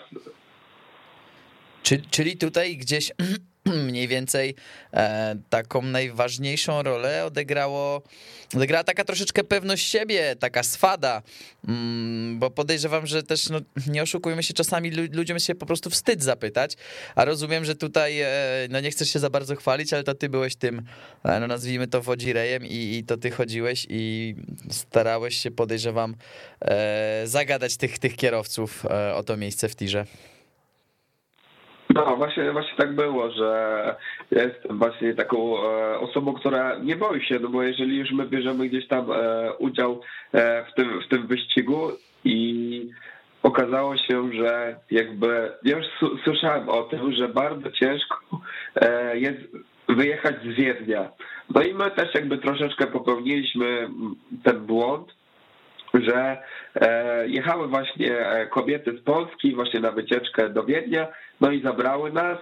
[2.11, 3.11] Czyli tutaj gdzieś
[3.87, 4.55] mniej więcej
[4.93, 8.01] e, taką najważniejszą rolę odegrało,
[8.55, 11.21] odegrała taka troszeczkę pewność siebie, taka swada,
[11.67, 16.23] mm, bo podejrzewam, że też, no, nie oszukujmy się, czasami ludziom się po prostu wstyd
[16.23, 16.75] zapytać,
[17.15, 18.27] a rozumiem, że tutaj, e,
[18.69, 20.81] no nie chcesz się za bardzo chwalić, ale to ty byłeś tym,
[21.23, 24.35] e, no nazwijmy to wodzirejem i, i to ty chodziłeś i
[24.71, 26.15] starałeś się, podejrzewam,
[27.25, 30.05] zagadać tych, tych kierowców o to miejsce w tirze.
[31.89, 33.95] No właśnie, właśnie tak było, że
[34.31, 38.69] jestem właśnie taką e, osobą, która nie boi się, no bo jeżeli już my bierzemy
[38.69, 40.01] gdzieś tam e, udział
[40.33, 41.91] e, w tym, w tym wyścigu
[42.25, 42.89] i
[43.43, 45.85] okazało się, że jakby ja już
[46.23, 48.17] słyszałem o tym, że bardzo ciężko
[49.13, 49.39] jest
[49.89, 51.09] wyjechać z Wiednia.
[51.55, 53.89] No i my też jakby troszeczkę popełniliśmy
[54.43, 55.15] ten błąd,
[55.93, 56.37] że
[57.25, 58.15] jechały właśnie
[58.49, 61.07] kobiety z Polski właśnie na wycieczkę do Wiednia
[61.41, 62.37] no i zabrały nas,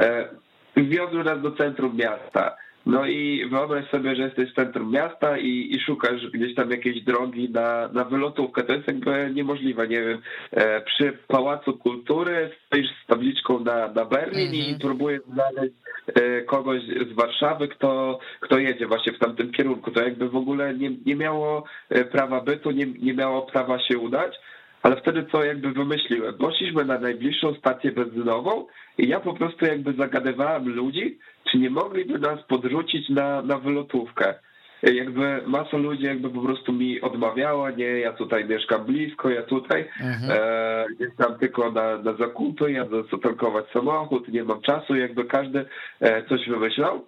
[0.00, 0.28] e,
[0.76, 2.56] wiozły nas do centrum miasta.
[2.86, 7.02] No i wyobraź sobie, że jesteś w centrum miasta i, i szukasz gdzieś tam jakiejś
[7.04, 8.62] drogi na, na wylotówkę.
[8.62, 10.22] To jest jakby niemożliwe, nie wiem,
[10.52, 14.78] e, przy Pałacu Kultury stoisz z tabliczką na, na Berlin i Mhm.
[14.78, 15.74] próbujesz znaleźć
[16.14, 19.90] e, kogoś z Warszawy, kto, kto jedzie właśnie w tamtym kierunku.
[19.90, 21.64] To jakby w ogóle nie, nie miało
[22.12, 24.36] prawa bytu, nie, nie miało prawa się udać.
[24.82, 26.34] Ale wtedy co jakby wymyśliłem?
[26.34, 28.66] Poszliśmy na najbliższą stację benzynową
[28.98, 31.18] i ja po prostu jakby zagadywałem ludzi,
[31.50, 34.34] czy nie mogliby nas podrzucić na, na wylotówkę.
[34.82, 39.88] Jakby masa ludzi jakby po prostu mi odmawiała, nie, ja tutaj mieszkam blisko, ja tutaj
[40.00, 40.30] Mhm.
[40.30, 40.86] e,
[41.18, 45.64] tam tylko na, na zakupy, ja zatankować samochód, nie mam czasu, jakby każdy
[46.00, 47.04] e, coś wymyślał.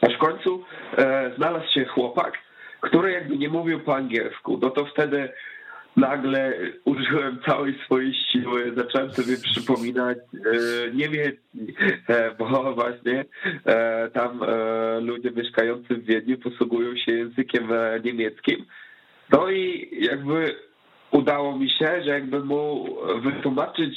[0.00, 0.64] Aż w końcu
[0.98, 2.38] e, znalazł się chłopak,
[2.80, 4.58] który jakby nie mówił po angielsku.
[4.62, 5.28] No to wtedy
[5.96, 6.52] nagle
[6.84, 11.74] użyłem całej swojej siły, zacząłem sobie przypominać e, niemiecki,
[12.08, 13.24] e, bo właśnie
[13.66, 17.68] e, tam e, ludzie mieszkający w Wiedniu posługują się językiem
[18.04, 18.64] niemieckim.
[19.32, 20.54] No i jakby
[21.10, 22.86] udało mi się, że jakby mu
[23.22, 23.94] wytłumaczyć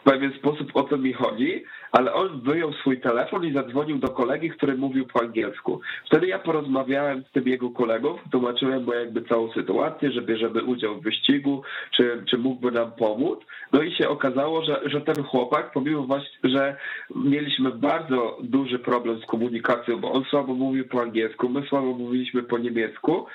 [0.00, 4.08] w pewien sposób o co mi chodzi, ale on wyjął swój telefon i zadzwonił do
[4.08, 5.80] kolegi, który mówił po angielsku.
[6.06, 10.94] Wtedy ja porozmawiałem z tym jego kolegą, tłumaczyłem mu jakby całą sytuację, że bierzemy udział
[11.00, 11.62] w wyścigu,
[11.96, 13.38] czy, czy mógłby nam pomóc.
[13.72, 16.76] No i się okazało, że, że ten chłopak, pomimo właśnie, że
[17.14, 22.42] mieliśmy bardzo duży problem z komunikacją, bo on słabo mówił po angielsku, my słabo mówiliśmy
[22.42, 23.26] po niemiecku,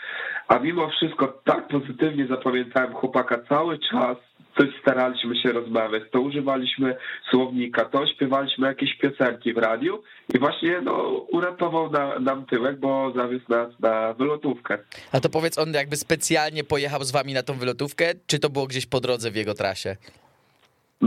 [0.48, 4.18] a mimo wszystko tak pozytywnie zapamiętałem chłopaka cały czas,
[4.58, 6.96] coś staraliśmy się rozmawiać, to używaliśmy
[7.32, 10.04] słownika, to śpiewaliśmy jakieś piosenki w radiu
[10.36, 10.94] i właśnie no,
[11.32, 14.78] uratował na, nam tyłek, bo zawiózł nas na wylotówkę.
[15.12, 18.68] A to powiedz, on jakby specjalnie pojechał z wami na tą wylotówkę, czy to było
[18.68, 19.96] gdzieś po drodze w jego trasie?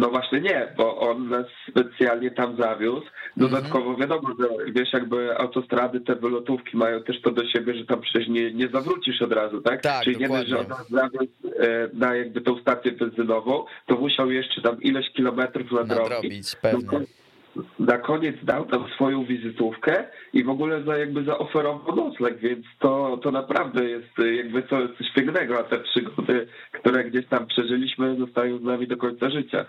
[0.00, 3.06] No właśnie nie, bo on nas specjalnie tam zawiózł.
[3.37, 8.00] Dodatkowo wiadomo, że wiesz, jakby autostrady, te wylotówki mają też to do siebie, że tam
[8.00, 9.82] przecież nie, nie zawrócisz od razu, tak?
[9.82, 10.96] Tak, Czyli nie dość, że on dokładnie.
[10.96, 16.11] nas zawiózł e, na jakby tą stację benzynową, to musiał jeszcze tam ileś kilometrów nadrobić.
[16.11, 17.06] Nadrobić, pewnie.
[17.79, 23.21] Na koniec dał tam swoją wizytówkę i w ogóle za jakby zaoferował nocleg, więc to,
[23.23, 28.16] to naprawdę jest e, jakby coś, coś pięknego, a te przygody, które gdzieś tam przeżyliśmy,
[28.18, 29.66] zostają z nami do końca życia.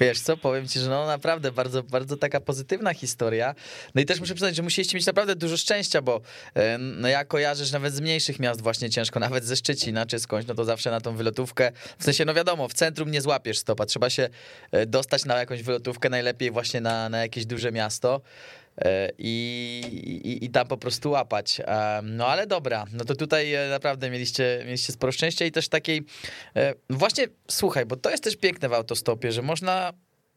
[0.00, 3.54] Wiesz co, powiem ci, że no naprawdę bardzo, bardzo taka pozytywna historia.
[3.94, 6.20] No i też muszę przyznać, że musieliście mieć naprawdę dużo szczęścia, bo
[6.54, 10.18] e, no ja kojarzę, że nawet z mniejszych miast właśnie ciężko, nawet ze Szczecina czy
[10.18, 13.58] skądś, no to zawsze na tą wylotówkę, w sensie no wiadomo, w centrum nie złapiesz
[13.58, 14.28] stopa, trzeba się
[14.72, 18.20] e, dostać na jakąś wylotówkę, najlepiej właśnie na, na jakieś duże miasto.
[18.78, 19.80] e, I,
[20.24, 21.60] i, I tam po prostu łapać.
[22.02, 26.02] No ale dobra, no to tutaj e, naprawdę mieliście, mieliście sporo szczęścia i też takiej.
[26.56, 29.92] e, Właśnie słuchaj, bo to jest też piękne w autostopie, że można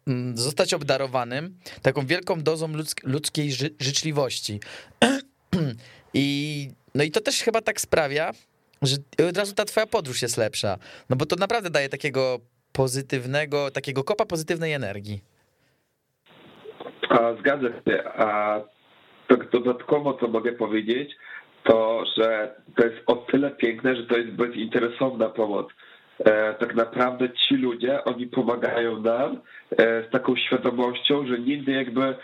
[0.08, 4.60] mm, zostać obdarowanym taką wielką dozą ludzk- ludzkiej ży- życzliwości.
[6.14, 8.32] I, no i to też chyba tak sprawia,
[8.82, 8.98] że
[9.30, 10.78] od razu ta twoja podróż jest lepsza.
[11.10, 12.40] No bo to naprawdę daje takiego
[12.72, 15.22] pozytywnego, takiego kopa pozytywnej energii.
[17.10, 18.04] A, zgadza się.
[18.04, 18.60] A
[19.52, 21.16] dodatkowo, co mogę powiedzieć,
[21.64, 25.68] to, że to jest o tyle piękne, że to jest bezinteresowna pomoc.
[26.26, 29.40] E, tak naprawdę ci ludzie, oni pomagają nam
[29.78, 32.16] e, z taką świadomością, że nigdy jakby e,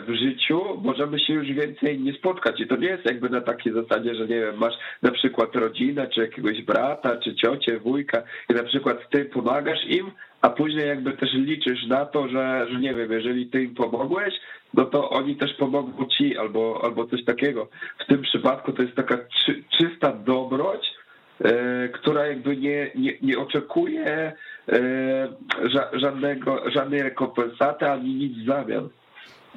[0.00, 2.60] w życiu możemy się już więcej nie spotkać.
[2.60, 6.06] I to nie jest jakby na takiej zasadzie, że nie wiem, masz na przykład rodzinę,
[6.14, 10.10] czy jakiegoś brata, czy ciocię, wujka i na przykład ty pomagasz im,
[10.42, 14.34] a później jakby też liczysz na to, że, że nie wiem, jeżeli ty im pomogłeś,
[14.74, 17.68] no to oni też pomogą ci albo, albo coś takiego.
[17.98, 20.94] W tym przypadku to jest taka czy, czysta dobroć,
[21.92, 24.32] która jakby nie, nie, nie oczekuje
[24.68, 24.80] e,
[25.64, 28.88] ża- żadnego, żadnej rekompensaty ani nic w zamian.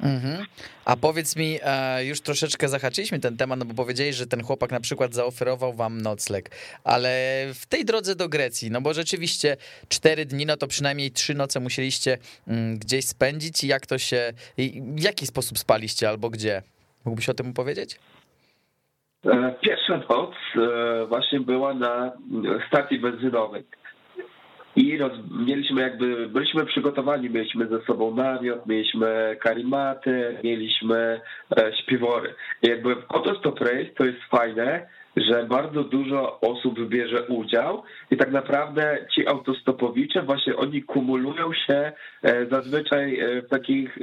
[0.02, 0.46] Mhm.
[0.84, 4.70] A powiedz mi, e, już troszeczkę zahaczyliśmy ten temat, no bo powiedziałeś, że ten chłopak
[4.70, 6.50] na przykład zaoferował wam nocleg,
[6.84, 9.56] ale w tej drodze do Grecji, no bo rzeczywiście
[9.88, 14.32] cztery dni, no to przynajmniej trzy noce musieliście mm, gdzieś spędzić i jak to się,
[14.96, 16.62] w jaki sposób spaliście albo gdzie?
[17.04, 17.98] Mógłbyś o tym powiedzieć?
[19.26, 22.12] E, Pierwsza noc e, właśnie była na
[22.68, 23.64] stacji benzynowej.
[24.76, 25.12] I roz,
[25.46, 31.20] mieliśmy jakby, byliśmy przygotowani, mieliśmy ze sobą namiot, mieliśmy karimaty, mieliśmy
[31.56, 32.34] e, śpiwory.
[32.62, 34.86] I jakby Autostop Race to jest fajne,
[35.16, 41.92] że bardzo dużo osób bierze udział i tak naprawdę ci autostopowicze właśnie oni kumulują się
[42.50, 43.98] zazwyczaj w takich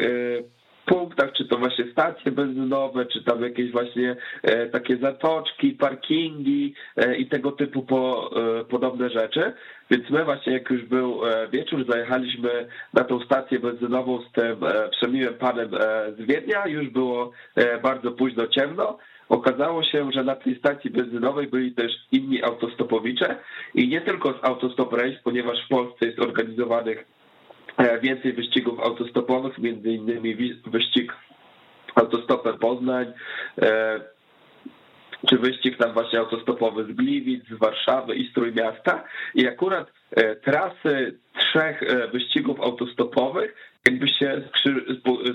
[0.85, 7.15] punktach, czy to właśnie stacje benzynowe, czy tam jakieś właśnie e, takie zatoczki, parkingi e,
[7.15, 9.53] i tego typu po, e, podobne rzeczy.
[9.91, 11.21] Więc my właśnie jak już był
[11.51, 14.57] wieczór, zajechaliśmy na tą stację benzynową z tym
[14.91, 15.69] przemiłym panem
[16.17, 17.31] z Wiednia, już było
[17.83, 18.97] bardzo późno ciemno,
[19.29, 23.35] okazało się, że na tej stacji benzynowej byli też inni autostopowicze.
[23.75, 27.05] I nie tylko z Autostop Race, ponieważ w Polsce jest organizowanych
[28.01, 31.13] więcej wyścigów autostopowych, między innymi wyścig
[31.95, 33.13] autostopem Poznań,
[33.61, 33.99] e,
[35.29, 39.03] czy wyścig tam właśnie autostopowy z Gliwic, z Warszawy i z Trójmiasta.
[39.35, 43.55] I akurat e, trasy trzech wyścigów autostopowych
[43.85, 44.41] jakby się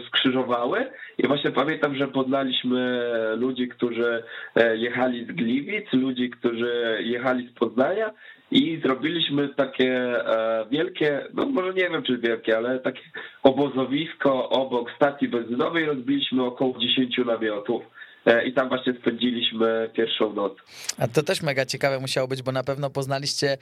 [0.07, 0.86] skrzyżowały.
[1.18, 3.03] I właśnie pamiętam, że poznaliśmy
[3.36, 4.22] ludzi, którzy
[4.57, 8.11] e, jechali z Gliwic, ludzi, którzy jechali z Poznania
[8.51, 13.01] i zrobiliśmy takie e, wielkie, no może nie wiem czy wielkie, ale takie
[13.42, 17.82] obozowisko obok stacji benzynowej rozbiliśmy około 10 namiotów
[18.26, 20.53] e, i tam właśnie spędziliśmy pierwszą noc.
[20.98, 23.59] A to też mega ciekawe musiało być, bo na pewno poznaliście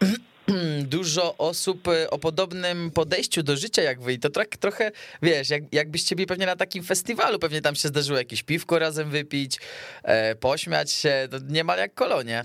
[0.96, 4.90] dużo osób e, o podobnym podejściu do życia jak wy i to tak trochę,
[5.22, 9.10] wiesz, jak, jakbyście byli pewnie na takim festiwalu, pewnie tam się zdarzyło jakieś piwko razem
[9.10, 9.58] wypić,
[10.02, 12.42] e, pośmiać się, to niemal jak kolonie.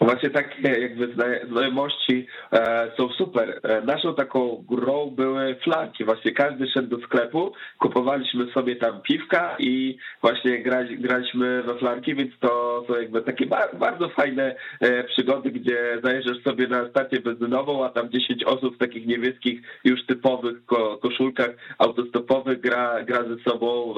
[0.00, 1.14] Właśnie takie jakby
[1.50, 3.60] znajomości e, są super.
[3.62, 6.04] E, naszą taką grą były flanki.
[6.04, 12.14] Właśnie każdy szedł do sklepu, kupowaliśmy sobie tam piwka i właśnie grali, graliśmy we flanki,
[12.14, 17.84] więc to są jakby takie bardzo fajne e, przygody, gdzie zajeżdżasz sobie na stację benzynową,
[17.84, 20.56] a tam 10 osób w takich niebieskich już typowych
[21.02, 23.94] koszulkach autostopowych gra, gra ze sobą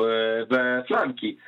[0.48, 1.38] we flanki.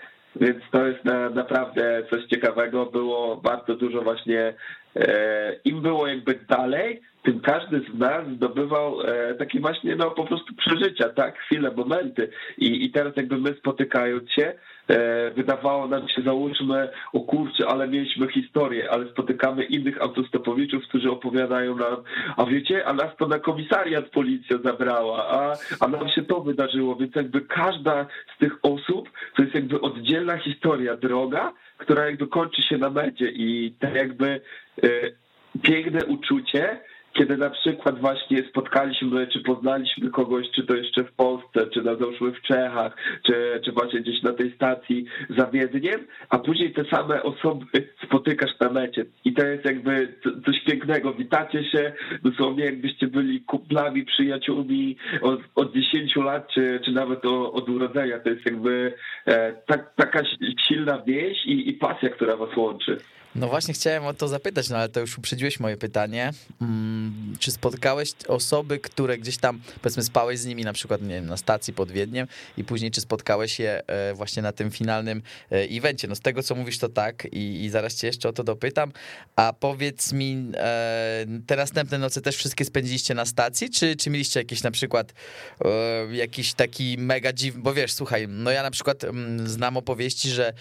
[0.40, 2.86] Więc to jest na, naprawdę coś ciekawego.
[2.86, 4.54] Było bardzo dużo właśnie,
[4.96, 10.24] e, im było jakby dalej, tym każdy z nas zdobywał e, takie właśnie no po
[10.24, 12.28] prostu przeżycia, tak, chwile, momenty.
[12.58, 14.52] I, i teraz jakby my spotykając się,
[15.34, 21.76] wydawało nam się, załóżmy, o kurczę, ale mieliśmy historię, ale spotykamy innych autostopowiczów, którzy opowiadają
[21.76, 21.96] nam,
[22.36, 26.96] a wiecie, a nas to na komisariat policja zabrała, a, a nam się to wydarzyło,
[26.96, 28.06] więc jakby każda
[28.36, 33.30] z tych osób to jest jakby oddzielna historia, droga, która jakby kończy się na mecie
[33.30, 34.40] i tak jakby
[34.82, 34.88] e,
[35.62, 36.80] piękne uczucie,
[37.18, 41.96] kiedy na przykład właśnie spotkaliśmy, czy poznaliśmy kogoś, czy to jeszcze w Polsce, czy na
[41.96, 42.96] załóżmy w Czechach,
[43.26, 45.04] czy, czy właśnie gdzieś na tej stacji
[45.38, 47.66] za Wiedniem, a później te same osoby
[48.06, 49.04] spotykasz na mecie.
[49.24, 50.14] I to jest jakby
[50.46, 51.12] coś pięknego.
[51.12, 51.92] Witacie się
[52.22, 58.20] dosłownie jakbyście byli kuplami, przyjaciółmi od, od 10 lat, czy, czy nawet o, od urodzenia.
[58.20, 58.94] To jest jakby
[59.26, 60.22] e, tak, taka
[60.68, 62.98] silna więź i, i pasja, która was łączy.
[63.36, 66.30] No właśnie chciałem o to zapytać, no ale to już uprzedziłeś moje pytanie.
[66.62, 67.05] Mm,
[67.38, 71.36] czy spotkałeś osoby, które gdzieś tam, powiedzmy, spałeś z nimi na przykład, nie wiem, na
[71.36, 72.26] stacji pod Wiedniem
[72.56, 76.08] i później czy spotkałeś je e, właśnie na tym finalnym e, evencie?
[76.08, 78.92] No z tego, co mówisz, to tak i, i zaraz cię jeszcze o to dopytam.
[79.36, 84.40] A powiedz mi, e, te następne noce też wszystkie spędziliście na stacji, czy, czy mieliście
[84.40, 85.14] jakieś na przykład
[86.12, 90.52] jakiś taki mega dziwny, bo wiesz, słuchaj, no ja na przykład mm, znam opowieści, że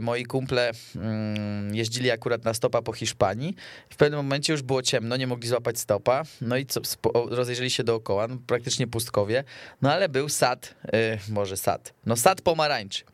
[0.00, 3.54] moi kumple mm, jeździli akurat na stopa po Hiszpanii.
[3.90, 6.22] W pewnym momencie już było ciemno, nie mogli złapać stopa.
[6.40, 6.80] No i co,
[7.12, 9.44] rozejrzeli się dookoła, no praktycznie pustkowie.
[9.82, 13.04] No ale był sad, yy, może sad, no sad pomarańczy.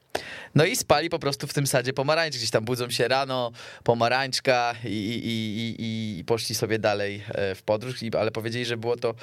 [0.55, 2.39] No i spali po prostu w tym sadzie pomarańczy.
[2.39, 3.51] Gdzieś tam budzą się rano,
[3.85, 8.97] pomarańczka i, i, i, i poszli sobie dalej e, w podróż, ale powiedzieli, że było
[8.97, 9.15] to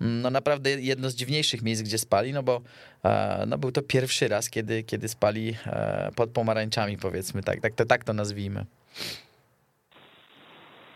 [0.00, 2.60] mm, no naprawdę jedno z dziwniejszych miejsc, gdzie spali, no bo
[3.04, 7.74] e, no był to pierwszy raz, kiedy, kiedy spali e, pod pomarańczami, powiedzmy tak, tak,
[7.74, 8.64] to, tak to nazwijmy.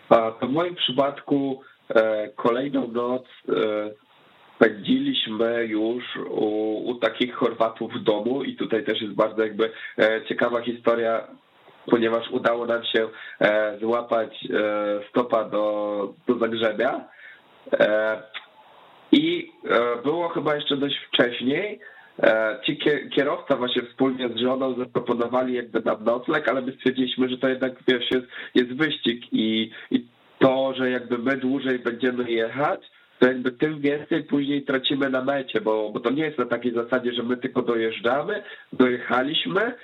[0.08, 1.62] A w moim przypadku
[2.36, 3.52] kolejną noc e,
[4.56, 10.24] spędziliśmy już u, u takich Chorwatów w domu i tutaj też jest bardzo jakby e,
[10.28, 11.28] ciekawa historia,
[11.86, 13.08] ponieważ udało nam się
[13.80, 14.48] złapać
[15.10, 17.08] stopa do, do Zagrzebia.
[19.12, 19.52] I
[20.04, 21.80] było chyba jeszcze dość wcześniej,
[22.64, 22.78] Ci
[23.14, 27.72] kierowca właśnie wspólnie z żoną zaproponowali jakby nam nocleg, ale my stwierdziliśmy, że to jednak
[27.88, 30.06] wiesz, jest, jest wyścig i, i
[30.46, 32.80] to, że jakby my dłużej będziemy jechać,
[33.18, 36.74] to jakby tym więcej później tracimy na mecie, bo, bo to nie jest na takiej
[36.74, 38.42] zasadzie, że my tylko dojeżdżamy,
[38.72, 39.74] dojechaliśmy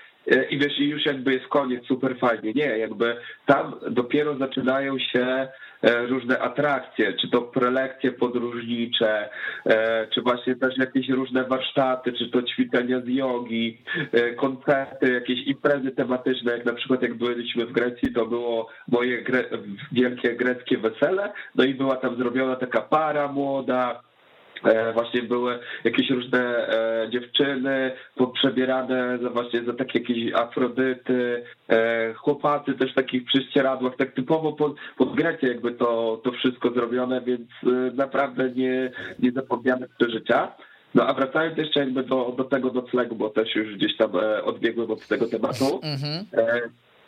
[0.50, 2.52] i wiesz, i już jakby jest koniec, super fajnie.
[2.52, 3.16] Nie, jakby
[3.46, 5.48] tam dopiero zaczynają się
[5.82, 9.28] E, różne atrakcje, czy to prelekcje podróżnicze,
[9.66, 13.78] e, czy właśnie też jakieś różne warsztaty, czy to ćwiczenia z jogi,
[14.12, 19.22] e, koncerty, jakieś imprezy tematyczne, jak na przykład jak byliśmy w Grecji, to było moje
[19.22, 19.44] gre
[19.92, 24.11] wielkie greckie wesele, no i była tam zrobiona taka para młoda, E,
[24.94, 32.74] właśnie były jakieś różne e, dziewczyny poprzebierane za właśnie za takie jakieś afrodyty, e, chłopacy
[32.74, 37.48] też w takich prześcieradłach, tak typowo pod, pod Grecję jakby to, to wszystko zrobione, więc
[37.94, 40.52] naprawdę nie, niezapomniane przeżycia.
[40.94, 44.10] No a wracając jeszcze jakby do, do tego noclegu, bo też już gdzieś tam
[44.44, 46.24] odbiegłem od tego tematu, mhm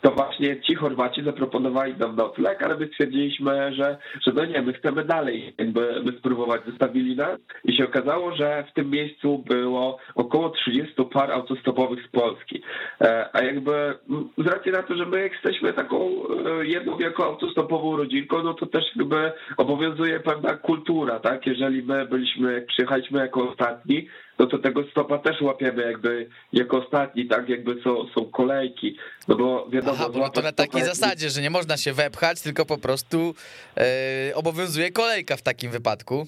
[0.05, 4.73] to właśnie ci Chorwaci zaproponowali nam nocleg, ale my stwierdziliśmy, że, że no nie, my
[4.73, 9.97] chcemy dalej jakby my spróbować, zostawili nas i się okazało, że w tym miejscu było
[10.15, 12.61] około 30 par autostopowych z Polski.
[13.01, 13.93] E, a jakby
[14.37, 18.65] z racji na to, że my jesteśmy taką e, jedną wielką autostopową rodzinką, no to
[18.65, 21.47] też jakby obowiązuje pewna kultura, tak?
[21.47, 24.07] Jeżeli my byliśmy, przyjechaliśmy jako ostatni,
[24.39, 29.35] no to tego stopa też łapiemy jakby jako ostatni, tak jakby są, są kolejki, no
[29.35, 29.97] bo wiadomo...
[29.99, 33.35] Aha, bo to na takiej zasadzie, że nie można się wepchać, tylko po prostu
[33.77, 36.27] e, obowiązuje kolejka w takim wypadku.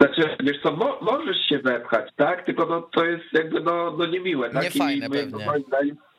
[0.00, 2.44] Znaczy, wiesz co, mo możesz się wepchać, tak?
[2.46, 4.50] Tylko no, to jest jakby no, no niemiłe.
[4.50, 4.62] Tak?
[4.62, 5.46] Niefajne pewnie.
[5.46, 5.52] No,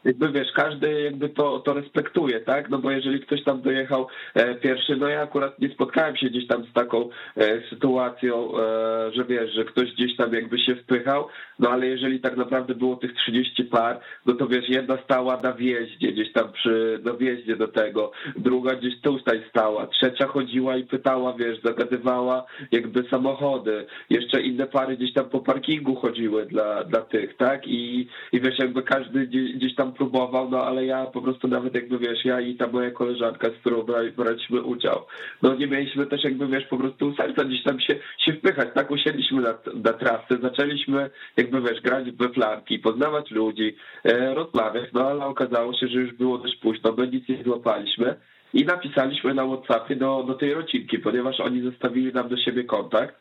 [0.04, 2.70] jakby wiesz, każdy jakby to, to respektuje, tak?
[2.70, 6.48] No bo jeżeli ktoś tam dojechał e, pierwszy, no ja akurat nie spotkałem się gdzieś
[6.48, 11.28] tam z taką e, sytuacją, e, że wiesz, że ktoś gdzieś tam jakby się wpychał,
[11.60, 15.54] no ale jeżeli tak naprawdę było tych 30 par, no to wiesz, jedna stała na
[15.54, 20.84] wjeździe, gdzieś tam przy, na wjeździe do tego, druga gdzieś tutaj stała, trzecia chodziła i
[20.84, 27.02] pytała, wiesz, zagadywała jakby samochody, jeszcze inne pary gdzieś tam po parkingu chodziły dla, dla
[27.02, 27.68] tych, tak?
[27.68, 32.00] I, i wiesz, jakby każdy gdzieś tam próbował, no ale ja po prostu nawet jakby
[32.00, 33.84] wiesz, ja i ta moja koleżanka, z którą
[34.18, 35.06] braliśmy udział,
[35.42, 38.92] no nie mieliśmy też jakby wiesz, po prostu serca gdzieś tam się, się wpychać, tak
[38.92, 45.08] usiedliśmy na, na trasce, zaczęliśmy jakby wiesz, grać we flanki, poznawać ludzi, e, rozmawiać, no
[45.08, 48.16] ale okazało się, że już było dość późno, my nic nie złapaliśmy
[48.54, 53.16] i napisaliśmy na Whatsappie do, do tej rodzinki, ponieważ oni zostawili nam do siebie kontakt.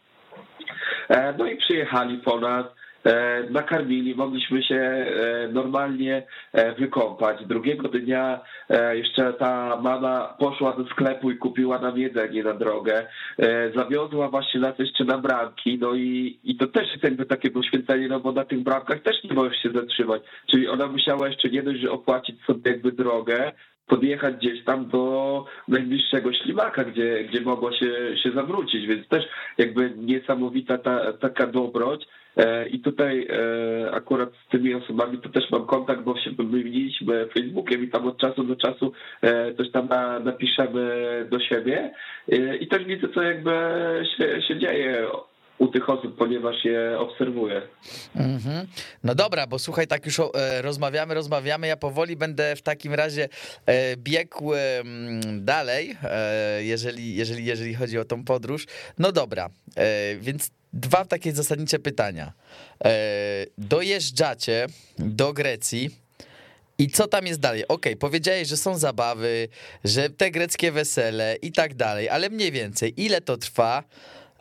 [1.09, 2.67] E, no i przyjechali po nas,
[3.51, 6.23] nakarmili, mogliśmy się e, normalnie
[6.53, 7.47] e, wykąpać.
[7.47, 8.41] Drugiego dnia
[8.93, 13.07] jeszcze ta mama poszła do sklepu i kupiła nam jedzenie na drogę.
[13.77, 18.09] Zawiozła właśnie nas jeszcze na bramki, no i, i to też jest jakby takie poświęcenie,
[18.09, 20.23] no bo na tych bramkach też nie możesz się zatrzymać.
[20.51, 23.53] Czyli ona musiała jeszcze nie dość, że opłacić sobie jakby drogę,
[23.89, 29.25] podjechać gdzieś tam do najbliższego ślimaka, gdzie, gdzie mogła się, się zawrócić, więc też
[29.59, 32.07] jakby niesamowita ta, taka dobroć.
[32.39, 37.29] E, I tutaj e, akurat z tymi osobami to też mam kontakt, bo się wymieniliśmy
[37.35, 39.89] Facebookiem i tam od czasu do czasu e, coś tam
[40.25, 40.79] napiszemy
[41.31, 41.93] do siebie
[42.61, 43.51] i też widzę, co jakby
[44.17, 45.07] się, się dzieje
[45.59, 47.63] u tych osób, ponieważ je obserwuję.
[48.17, 48.67] Mm -hmm.
[49.05, 50.21] No dobra, bo słuchaj, tak już
[50.63, 51.67] rozmawiamy, rozmawiamy.
[51.67, 53.29] Ja powoli będę w takim razie
[53.97, 54.53] biegł
[55.39, 55.97] dalej,
[56.59, 58.67] jeżeli, jeżeli, jeżeli chodzi o tą podróż.
[58.99, 59.49] No dobra,
[60.21, 62.33] więc dwa takie zasadnicze pytania.
[62.85, 62.91] E,
[63.59, 64.67] dojeżdżacie
[64.99, 65.91] do Grecji.
[66.79, 67.69] I co tam jest dalej?
[67.69, 69.49] Okej, okay, powiedziałeś, że są zabawy,
[69.85, 73.85] że te greckie wesele i tak dalej, ale mniej więcej, ile to trwa?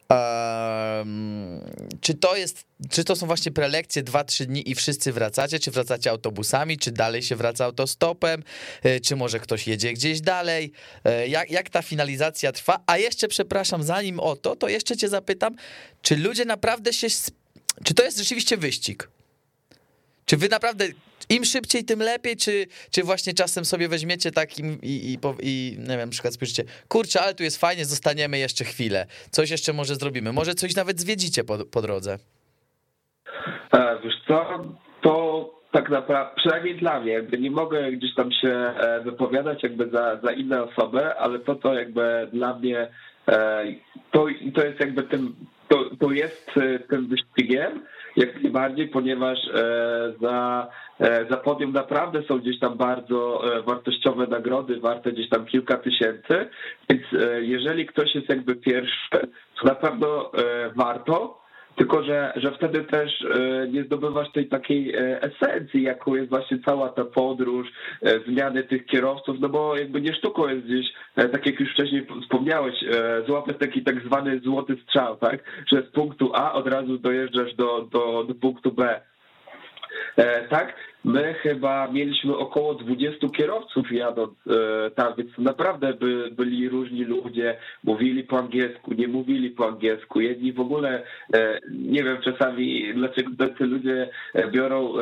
[0.10, 1.62] Um,
[2.01, 6.10] czy to jest, czy to są właśnie prelekcje 2-3 dni i wszyscy wracacie, czy wracacie
[6.10, 8.43] autobusami, czy dalej się wraca autostopem,
[8.84, 10.72] e, czy może ktoś jedzie gdzieś dalej,
[11.03, 15.10] e, jak, jak ta finalizacja trwa, a jeszcze przepraszam, zanim o to, to jeszcze cię
[15.10, 15.55] zapytam,
[16.01, 17.08] czy ludzie naprawdę się,
[17.84, 19.10] czy to jest rzeczywiście wyścig?
[20.26, 20.88] Czy wy naprawdę
[21.30, 25.97] im szybciej, tym lepiej, czy, czy właśnie czasem sobie weźmiecie takim i, i, i nie
[25.97, 29.95] wiem, na przykład spojrzycie, kurczę, ale tu jest fajnie, zostaniemy jeszcze chwilę, coś jeszcze może
[29.95, 32.17] zrobimy, może coś nawet zwiedzicie po, po drodze.
[33.73, 34.45] E, wiesz co,
[35.01, 39.89] to tak naprawdę, przynajmniej dla mnie, jakby nie mogę gdzieś tam się e, wypowiadać jakby
[39.89, 42.88] za, za inne osoby, ale to, to jakby dla mnie,
[43.28, 43.65] e,
[44.11, 44.25] to,
[44.55, 45.36] to jest jakby tym,
[45.67, 46.51] to, to jest
[46.89, 47.86] tym wyścigiem,
[48.18, 49.39] jak najbardziej, ponieważ
[50.22, 50.68] za
[50.99, 55.78] E, za podium naprawdę są gdzieś tam bardzo e, wartościowe nagrody, warte gdzieś tam kilka
[55.78, 56.49] tysięcy,
[56.89, 59.09] więc e, jeżeli ktoś jest jakby pierwszy,
[59.59, 60.32] to na pewno
[60.76, 61.41] warto,
[61.78, 63.25] tylko że, że wtedy też
[63.73, 67.67] nie zdobywasz tej takiej esencji, jaką jest właśnie cała ta podróż,
[68.28, 72.75] zmiany tych kierowców, no bo jakby nie sztuką jest gdzieś, tak jak już wcześniej wspomniałeś,
[73.28, 77.82] złapać taki tak zwany złoty strzał, tak, że z punktu A od razu dojeżdżasz do,
[77.91, 79.01] do, do punktu B.
[80.17, 80.73] E, tak,
[81.08, 87.58] my chyba mieliśmy około 20 kierowców jadąc e, tam, więc naprawdę by, byli różni ludzie,
[87.84, 91.03] mówili po angielsku, nie mówili po angielsku, jedni w ogóle,
[91.34, 94.10] e, nie wiem czasami dlaczego tacy ludzie
[94.51, 94.93] biorą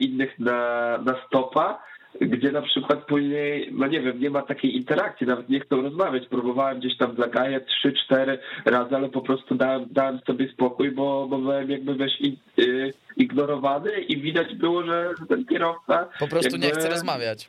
[0.00, 1.82] innych na, na stopa,
[2.26, 6.26] gdzie na przykład później, no nie wiem, nie ma takiej interakcji, nawet nie chcą rozmawiać.
[6.26, 11.26] Próbowałem gdzieś tam zagajać trzy, cztery razy, ale po prostu dałem, dałem sobie spokój, bo,
[11.30, 12.20] bo byłem jakby wiesz,
[12.58, 16.08] y, ignorowany i widać było, że ten kierowca...
[16.18, 17.48] Po prostu jakby, nie chce rozmawiać.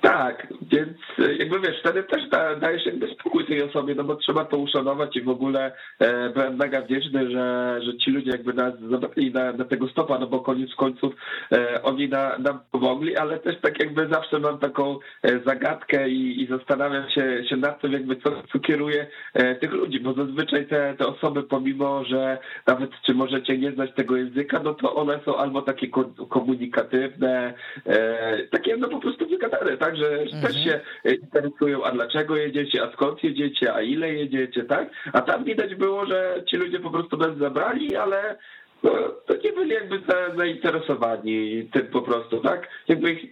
[0.00, 4.16] Tak, więc e, jakby wiesz, wtedy też da, dajesz jakby spokój tej osobie, no bo
[4.16, 8.54] trzeba to uszanować i w ogóle e, byłem mega wdzięczny, że, że ci ludzie jakby
[8.54, 11.14] nas zabrali na, na tego stopa, no bo koniec końców
[11.52, 16.42] e, oni na, nam pomogli, ale też tak jakby zawsze mam taką e, zagadkę i,
[16.42, 20.66] i zastanawiam się, się nad tym jakby co, co kieruje e, tych ludzi, bo zazwyczaj
[20.66, 25.20] te, te osoby pomimo, że nawet czy możecie nie znać tego języka, no to one
[25.24, 25.88] są albo takie
[26.28, 27.54] komunikatywne,
[27.86, 29.87] e, takie no po prostu wygadane, tak?
[29.88, 30.42] Tak, że mhm.
[30.42, 34.90] też się interesują, a dlaczego jedziecie, a skąd jedziecie, a ile jedziecie, tak?
[35.12, 38.36] A tam widać było, że ci ludzie po prostu nas zabrali, ale
[38.82, 38.90] no,
[39.26, 40.00] to nie byli jakby
[40.36, 42.68] zainteresowani tym po prostu, tak?
[42.88, 43.30] Jakby ich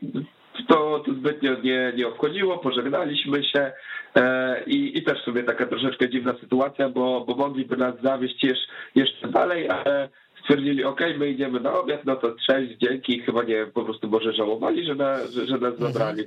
[0.69, 3.73] to, to zbytnio nie, nie obchodziło, pożegnaliśmy się
[4.17, 8.73] e, i, i też sobie taka troszeczkę dziwna sytuacja, bo, bo mogliby nas zawieść jeszcze,
[8.95, 10.09] jeszcze dalej, ale
[10.47, 14.33] stwierdzili, ok, my idziemy na obiad, no to cześć, dzięki, chyba nie, po prostu może
[14.33, 15.93] żałowali, że, na, że, że nas mhm.
[15.93, 16.25] zabrali.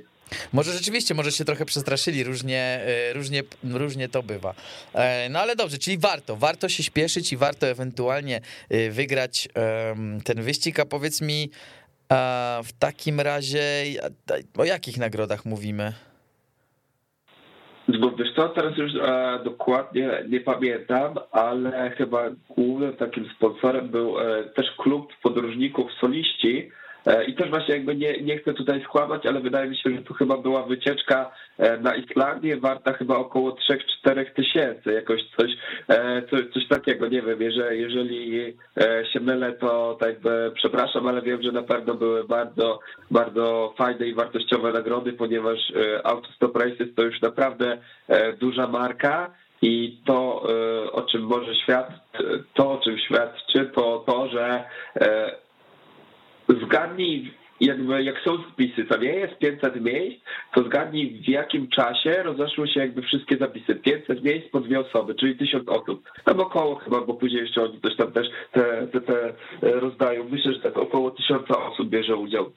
[0.52, 4.54] Może rzeczywiście, może się trochę przestraszyli, różnie, e, różnie, różnie to bywa.
[4.94, 9.48] E, no ale dobrze, czyli warto, warto się śpieszyć i warto ewentualnie e, wygrać
[10.24, 11.50] ten wyścig, a powiedz mi
[12.64, 13.62] w takim razie
[14.58, 15.92] o jakich nagrodach mówimy?
[17.98, 24.20] Bo wiesz co, teraz już e, dokładnie nie pamiętam, ale chyba głównym takim sponsorem był
[24.20, 26.70] e, też klub podróżników soliści,
[27.28, 30.14] I też właśnie jakby nie, nie chcę tutaj skłamać, ale wydaje mi się, że tu
[30.14, 33.56] chyba była wycieczka e, na Islandię warta chyba około
[34.06, 35.50] 3-4 tysięcy, jakoś coś,
[35.88, 38.56] e, coś, coś takiego, nie wiem, jeżeli, jeżeli
[39.12, 40.14] się mylę, to tak
[40.54, 42.80] przepraszam, ale wiem, że na pewno były bardzo,
[43.10, 45.72] bardzo fajne i wartościowe nagrody, ponieważ
[46.04, 47.78] Autostop Races to już naprawdę
[48.40, 49.30] duża marka
[49.62, 50.42] i to,
[50.92, 52.00] o czym może świadczyć,
[52.54, 54.64] to o czym świadczy, to to, że
[56.54, 60.20] zgadnij, jakby jak są spisy, to nie jest 500 miejsc,
[60.54, 63.74] to zgadnij w jakim czasie rozeszły się jakby wszystkie zapisy.
[63.74, 66.08] 500 miejsc po dwie osoby, czyli 1000 osób.
[66.24, 69.32] Tam około chyba, bo później jeszcze oni coś tam też te, te, te
[69.62, 70.24] rozdają.
[70.30, 72.52] Myślę, że tak około 1000 osób bierze udział.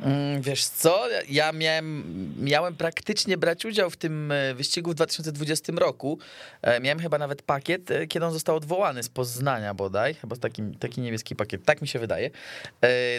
[0.00, 2.04] Mm, wiesz co, ja miałem,
[2.38, 6.18] miałem praktycznie brać udział w tym e, wyścigu w 2020 roku.
[6.62, 10.62] E, miałem chyba nawet pakiet, e, kiedy on został odwołany z Poznania bodaj, chyba taki,
[10.80, 12.30] taki niebieski pakiet, tak mi się wydaje.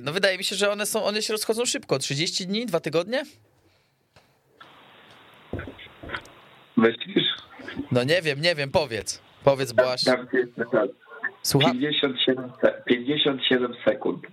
[0.04, 3.24] No wydaje mi się, że one są, one się rozchodzą szybko, 30 dni, dwa tygodnie?
[6.78, 7.26] Myślisz?
[7.92, 9.22] No nie wiem, nie wiem, powiedz.
[9.44, 10.02] Powiedz, bo aż...
[11.42, 11.72] Słucham?
[11.72, 12.52] 57,
[12.86, 14.28] 57 sekund.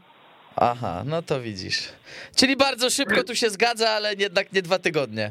[0.56, 1.92] Aha, no to widzisz.
[2.36, 5.30] Czyli bardzo szybko tu się zgadza, ale jednak nie dwa tygodnie.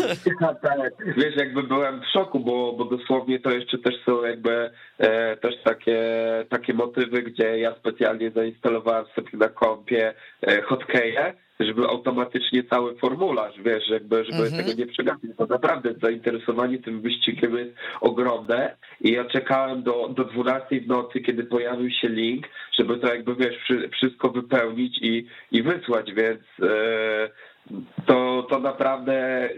[0.62, 5.36] tak, wiesz, jakby byłem w szoku, bo, bo dosłownie to jeszcze też są jakby e,
[5.36, 6.00] też takie,
[6.50, 13.54] takie motywy, gdzie ja specjalnie zainstalowałem sobie na kompie e, hotkeje żeby automatycznie cały formularz,
[13.64, 14.64] wiesz, jakby, żeby mhm.
[14.64, 20.24] tego nie przegapić, bo naprawdę zainteresowanie tym wyścigiem jest ogromne i ja czekałem do, do
[20.24, 22.46] 12 w nocy, kiedy pojawił się link,
[22.78, 27.30] żeby to jakby, wiesz, wszystko wypełnić i, i wysłać, więc e,
[28.06, 29.48] to, to naprawdę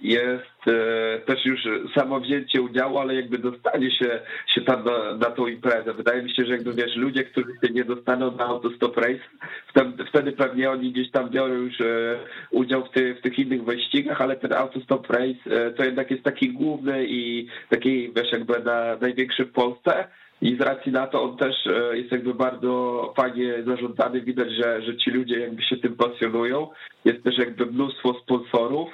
[0.00, 1.60] jest e, też już
[1.94, 5.94] samo wzięcie udziału, ale jakby dostanie się, się tam na, na tą imprezę.
[5.94, 9.24] Wydaje mi się, że jakby wiesz, ludzie, którzy się nie dostaną na Autostop Race,
[9.68, 12.18] wtedy, wtedy pewnie oni gdzieś tam biorą już e,
[12.50, 16.22] udział w, ty, w tych innych wyścigach, ale ten Autostop Race e, to jednak jest
[16.22, 20.08] taki główny i taki, wiesz, jakby na, największy w Polsce
[20.42, 24.20] i z racji na to on też e, jest jakby bardzo fajnie zarządzany.
[24.20, 26.68] Widać, że, że ci ludzie jakby się tym pasjonują.
[27.04, 28.88] Jest też jakby mnóstwo sponsorów.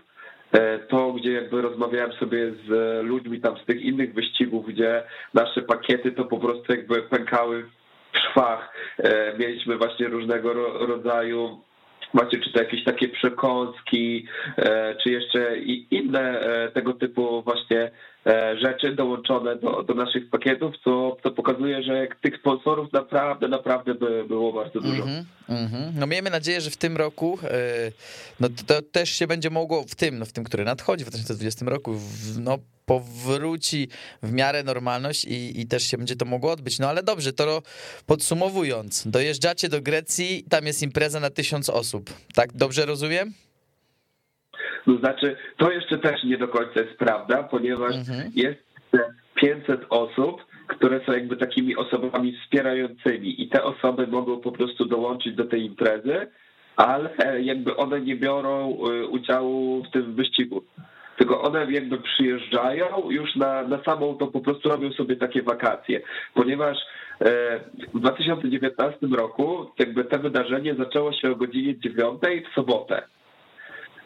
[0.52, 5.02] E, to, gdzie jakby rozmawiałem sobie z ludźmi tam z tych innych wyścigów, gdzie
[5.34, 7.64] nasze pakiety to po prostu jakby pękały
[8.12, 8.74] w szwach.
[8.98, 10.54] E, mieliśmy właśnie różnego
[10.86, 11.60] rodzaju
[12.14, 14.26] macie czy to jakieś takie przekąski,
[15.02, 15.56] czy jeszcze
[15.90, 16.40] inne
[16.74, 17.90] tego typu właśnie E,
[18.62, 24.24] rzeczy dołączone do, do naszych pakietów, co, co pokazuje, że tych sponsorów naprawdę, naprawdę by
[24.28, 25.02] było bardzo dużo.
[25.02, 27.92] Mm -hmm, No miejmy nadzieję, że w tym roku e,
[28.40, 31.66] no to też się będzie mogło, w tym, no w tym, który nadchodzi w 2020
[31.66, 31.94] roku,
[32.40, 33.88] no powróci
[34.22, 36.78] w miarę normalność i, i też się będzie to mogło odbyć.
[36.78, 37.62] No ale dobrze, to
[38.06, 43.32] podsumowując, dojeżdżacie do Grecji, tam jest impreza na tysiąc osób, tak dobrze rozumiem?
[44.84, 48.30] To znaczy, to jeszcze też nie do końca jest prawda, ponieważ mhm.
[48.34, 48.62] jest
[49.34, 55.34] 500 osób, które są jakby takimi osobami wspierającymi i te osoby mogą po prostu dołączyć
[55.34, 56.26] do tej imprezy,
[56.76, 57.10] ale
[57.40, 60.62] jakby one nie biorą y, udziału w tym wyścigu.
[61.18, 66.00] Tylko one jakby przyjeżdżają już na, na samą to po prostu robią sobie takie wakacje,
[66.34, 66.78] ponieważ
[67.20, 67.60] e,
[67.94, 72.20] w 2019 roku jakby to wydarzenie zaczęło się o godzinie 9
[72.50, 73.02] w sobotę.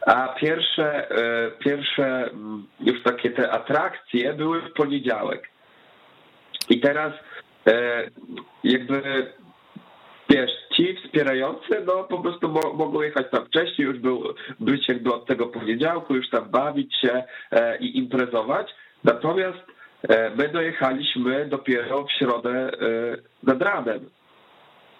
[0.06, 5.48] A pierwsze, e, pierwsze mm, już takie te atrakcje były w poniedziałek.
[6.68, 7.12] I teraz
[7.66, 8.04] e,
[8.64, 9.26] jakby
[10.30, 15.14] wiesz, ci wspierający, no po prostu mo mogą jechać tam wcześniej, już był, być jakby
[15.14, 18.74] od tego poniedziałku, już tam bawić się e, i imprezować.
[19.04, 19.58] Natomiast
[20.36, 22.70] my dojechaliśmy dopiero w środę
[23.42, 24.10] nad ranem.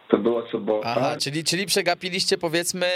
[0.08, 0.88] To była sobota.
[0.96, 2.86] Aha, czyli, czyli przegapiliście powiedzmy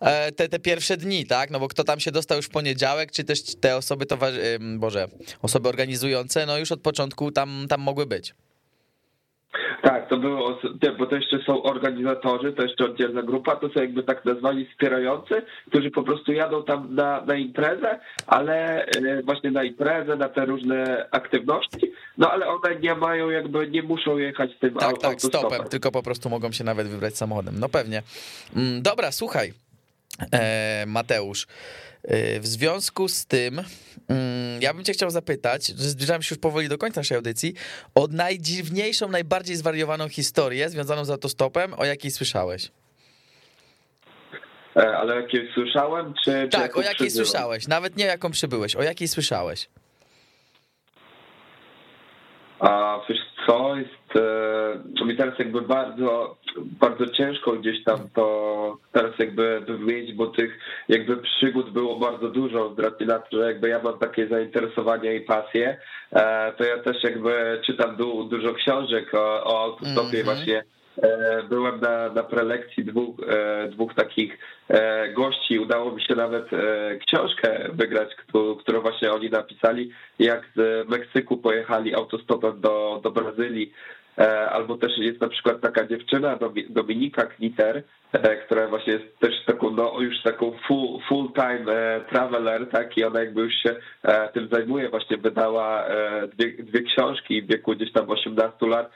[0.00, 1.50] e, te, te pierwsze dni, tak?
[1.50, 4.58] No bo kto tam się dostał już w poniedziałek, czy też te osoby towarzy...
[4.78, 5.08] Boże,
[5.42, 8.34] osoby organizujące, no już od początku tam, tam mogły być.
[9.82, 10.58] Tak, to było,
[10.98, 15.42] bo to jeszcze są organizatorzy, to jeszcze oddzielna grupa, to są jakby tak nazwani wspierający,
[15.68, 20.46] którzy po prostu jadą tam na, na imprezę, ale e, właśnie na imprezę, na te
[20.46, 25.64] różne aktywności, no ale one nie mają jakby, nie muszą jechać tym Tak, tak, stopem,
[25.64, 28.02] tylko po prostu mogą się nawet wybrać samochodem, no pewnie.
[28.56, 29.52] Mm, dobra, słuchaj,
[30.32, 31.46] e, Mateusz,
[32.04, 33.64] e, w związku z tym
[34.08, 37.54] Mm, ja bym cię chciał zapytać, że zbliżamy się już powoli do końca naszej audycji,
[37.94, 42.70] o najdziwniejszą, najbardziej zwariowaną historię związaną z autostopem, o jakiej słyszałeś?
[44.76, 46.48] E, ale jakiej słyszałem, czy...
[46.50, 47.26] Tak, czy o jakiej przybyłem?
[47.26, 49.68] słyszałeś, nawet nie jaką przybyłeś, o jakiej słyszałeś?
[52.64, 54.16] A wiesz co, jest
[55.02, 60.58] e, mi teraz jakby bardzo, bardzo ciężko gdzieś tam to teraz jakby wymienić, bo tych
[60.88, 65.12] jakby przygód było bardzo dużo z racji na to, że jakby ja mam takie zainteresowania
[65.12, 65.76] i pasje,
[66.12, 70.24] e, to ja też jakby czytam du, dużo książek o, o autostopie mm -hmm.
[70.24, 70.64] właśnie
[71.48, 74.38] byłem na, na prelekcji dwóch, e, dwóch takich
[74.68, 75.58] e, gości.
[75.58, 76.44] Udało mi się nawet
[77.06, 78.08] książkę wygrać,
[78.58, 83.72] którą właśnie oni napisali, jak z Meksyku pojechali autostopem do, do Brazylii.
[84.50, 86.38] Albo też jest na przykład taka dziewczyna,
[86.70, 87.82] Dominika Kniter,
[88.46, 91.64] która właśnie jest też taką, no już taką full, full time
[92.10, 93.76] traveler, tak, i ona jakby już się
[94.34, 95.84] tym zajmuje, właśnie wydała
[96.38, 98.90] dwie, dwie książki w wieku gdzieś tam 18 lat,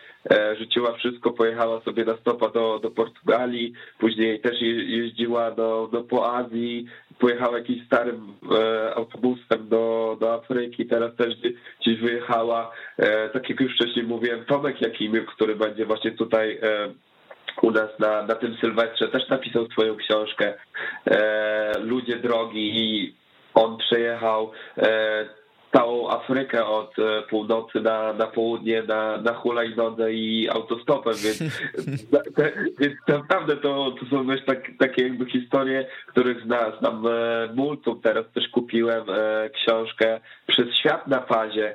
[0.58, 6.36] rzuciła wszystko, pojechała sobie na stopa do, do Portugalii, później też jeździła do, do po
[6.36, 6.86] Azji,
[7.18, 11.34] pojechała jakimś starym e, autobusem do, do Afryki, teraz też
[11.80, 16.88] gdzieś wyjechała, e, tak jak już wcześniej mówiłem, Tomek Jakimiuk, który będzie właśnie tutaj e,
[17.62, 20.54] u nas na, na tym Sylwestrze, też napisał swoją książkę
[21.06, 23.14] e, Ludzie drogi i
[23.54, 25.28] on przejechał e,
[25.72, 26.94] całą Afrykę od
[27.30, 31.38] północy na, na południe na, na hulajnodze i autostopem, więc,
[32.80, 37.04] więc naprawdę to, to są też tak, takie jakby historie, których zna, znam
[37.54, 38.00] multum.
[38.00, 39.04] Teraz też kupiłem
[39.54, 41.74] książkę Przez świat na fazie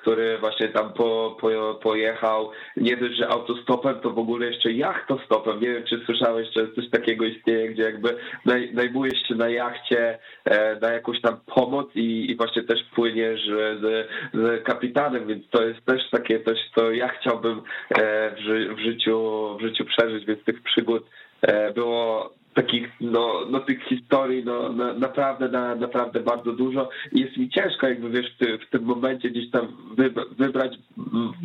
[0.00, 5.60] który właśnie tam po, po, pojechał nie dość, że autostopem, to w ogóle jeszcze jachtostopem.
[5.60, 10.18] Nie wiem, czy słyszałeś, że coś takiego istnieje, gdzie jakby naj, najmujesz się na jachcie
[10.44, 13.46] e, na jakąś tam pomoc i, i właśnie też płyniesz
[13.80, 18.78] z, z kapitanem, więc to jest też takie coś, co ja chciałbym e, w, w,
[18.78, 21.04] życiu, w życiu przeżyć, więc tych przygód
[21.74, 27.36] było takich, no, no tych historii, no, na, naprawdę, na, naprawdę bardzo dużo i jest
[27.36, 29.94] mi ciężko jakby, wiesz, w, w tym momencie gdzieś tam
[30.38, 30.72] wybrać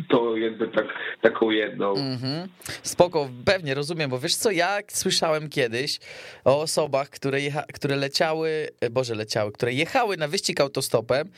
[0.08, 0.86] to jakby tak,
[1.22, 1.94] taką jedną.
[1.94, 2.48] Mm-hmm.
[2.82, 5.98] Spoko, pewnie, rozumiem, bo wiesz co, ja słyszałem kiedyś
[6.44, 7.38] o osobach, które,
[7.74, 11.28] które leciały, e, Boże, leciały, które jechały na wyścig autostopem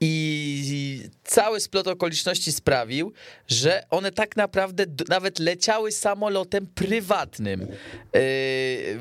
[0.00, 3.12] i cały splot okoliczności sprawił,
[3.48, 7.68] że one tak naprawdę nawet leciały samolotem prywatnym yy,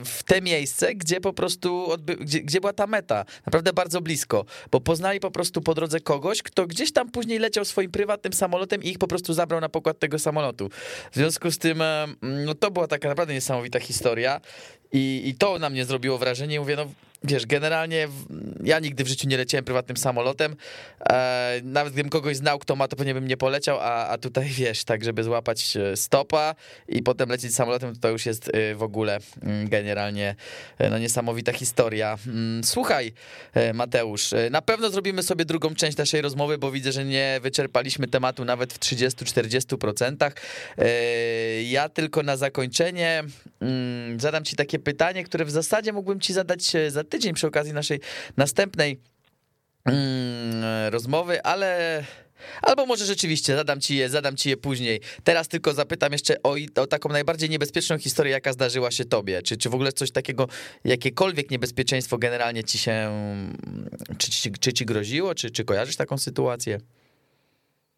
[0.06, 4.82] w te miejsce, gdzie po prostu, gdzie, gdzie była ta meta, naprawdę bardzo blisko, bo
[4.82, 8.90] poznali po prostu po drodze kogoś, kto gdzieś tam później leciał swoim prywatnym samolotem i
[8.90, 10.70] ich po prostu zabrał na pokład tego samolotu.
[11.12, 11.84] W związku z tym,
[12.22, 14.42] no to była taka naprawdę niesamowita historia
[14.92, 16.60] i, i to na mnie zrobiło wrażenie.
[16.60, 16.86] Mówię, no
[17.24, 18.08] wiesz, generalnie
[18.64, 20.56] ja nigdy w życiu nie leciałem prywatnym samolotem.
[21.10, 24.46] E, nawet gdybym kogoś znał, kto ma, to pewnie bym nie poleciał, a, a tutaj
[24.46, 26.56] wiesz, tak, żeby złapać e, stopa
[26.88, 30.36] i potem lecieć samolotem, to, już jest e, w ogóle mm, generalnie
[30.92, 32.18] no, niesamowita historia.
[32.28, 33.14] Mm, słuchaj,
[33.74, 38.46] Mateusz, na pewno zrobimy sobie drugą część naszej rozmowy, bo widzę, że nie wyczerpaliśmy tematu
[38.46, 40.32] nawet w 30-40%.
[41.64, 43.24] Ja tylko na zakończenie
[43.62, 47.74] mm, zadam ci takie pytanie, które w zasadzie mógłbym ci zadać za tydzień przy okazji
[47.74, 48.00] naszej
[48.38, 49.00] następnej
[49.86, 52.04] mm, rozmowy, ale...
[52.62, 55.02] Albo może rzeczywiście zadam ci je, zadam ci je później.
[55.24, 59.42] Teraz tylko zapytam jeszcze o, o, taką najbardziej niebezpieczną historię, jaka zdarzyła się tobie.
[59.42, 60.48] Czy, czy w ogóle coś takiego,
[60.84, 63.12] jakiekolwiek niebezpieczeństwo generalnie ci się,
[64.18, 66.80] czy, czy, czy ci groziło, czy, czy kojarzysz taką sytuację?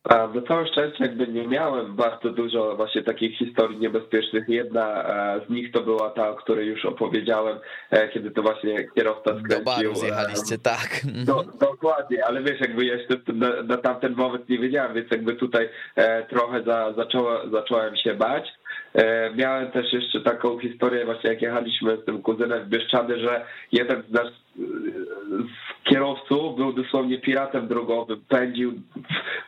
[0.06, 4.44] Na całe szczęście jakby nie miałem bardzo dużo właśnie takich historii niebezpiecznych.
[4.50, 7.60] Jedna e, z nich to była ta, o której już opowiedziałem,
[7.92, 9.66] e, kiedy to właśnie kierowca Do skręcił.
[9.66, 11.02] baru e, zjechaliście, tak.
[11.26, 15.70] Do, dokładnie, ale wiesz, jakby jeszcze na, na tamten moment nie wiedziałem, więc jakby tutaj
[16.30, 18.48] trochę za, zaczęło, zacząłem się bać.
[19.36, 24.04] Miałem też jeszcze taką historię, właśnie jak jechaliśmy z tym kuzynem w Bieszczady, że jeden
[24.10, 24.28] z nas
[25.84, 28.74] kierowców był dosłownie piratem drogowym, pędził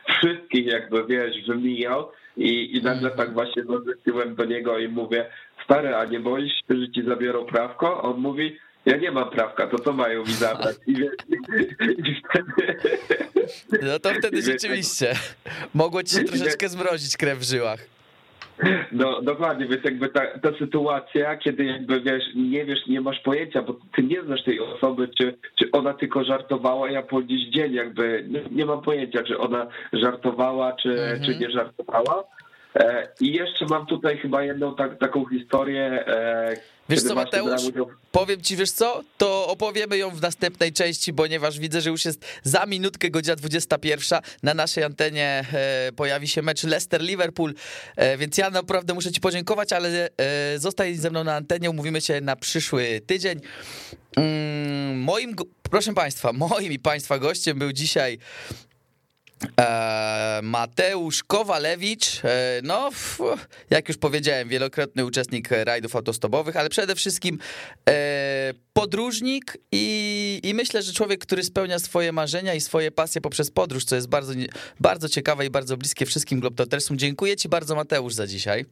[0.08, 5.26] wszystkich jakby, wiesz, wymijał i, i nagle tak właśnie zwróciłem do niego i mówię,
[5.64, 8.02] stary, a nie boisz się, że ci zabiorą prawko?
[8.02, 10.76] On mówi, ja nie mam prawka, to co mają mi zabrać?
[10.86, 10.92] I,
[11.98, 12.78] i wtedy...
[13.82, 15.12] No to wtedy rzeczywiście
[15.74, 17.80] mogło ci się troszeczkę zmrozić krew w żyłach.
[18.92, 23.62] No dokładnie, więc jakby ta, ta sytuacja, kiedy jakby wiesz, nie wiesz, nie masz pojęcia,
[23.62, 27.72] bo ty nie znasz tej osoby, czy, czy ona tylko żartowała, ja po dziś dzień
[27.72, 31.22] jakby nie, nie mam pojęcia, czy ona żartowała, czy, Mhm.
[31.24, 32.24] czy nie żartowała.
[32.76, 36.04] E, I jeszcze mam tutaj chyba jedną tak, taką historię.
[36.88, 37.62] Wiesz co, Mateusz?
[38.12, 42.24] Powiem ci, wiesz co, to opowiemy ją w następnej części, ponieważ widzę, że już jest
[42.42, 44.20] za minutkę godzina 21.
[44.42, 47.54] Na naszej antenie e, pojawi się mecz Leicester-Liverpool,
[47.96, 52.00] e, więc ja naprawdę muszę ci podziękować, ale e, zostań ze mną na antenie, umówimy
[52.00, 53.40] się na przyszły tydzień.
[54.16, 55.36] Mm, moim,
[55.70, 58.18] proszę państwa, moim i państwa gościem był dzisiaj
[60.42, 62.90] Mateusz Kowalewicz, e, no
[63.70, 67.38] jak już powiedziałem, wielokrotny uczestnik rajdów autostopowych, ale przede wszystkim
[67.88, 73.50] e, podróżnik i, i myślę, że człowiek, który spełnia swoje marzenia i swoje pasje poprzez
[73.50, 74.32] podróż, co jest bardzo,
[74.80, 76.98] bardzo ciekawe i bardzo bliskie wszystkim Globtotersom.
[76.98, 78.64] Dziękuję ci bardzo Mateusz za dzisiaj.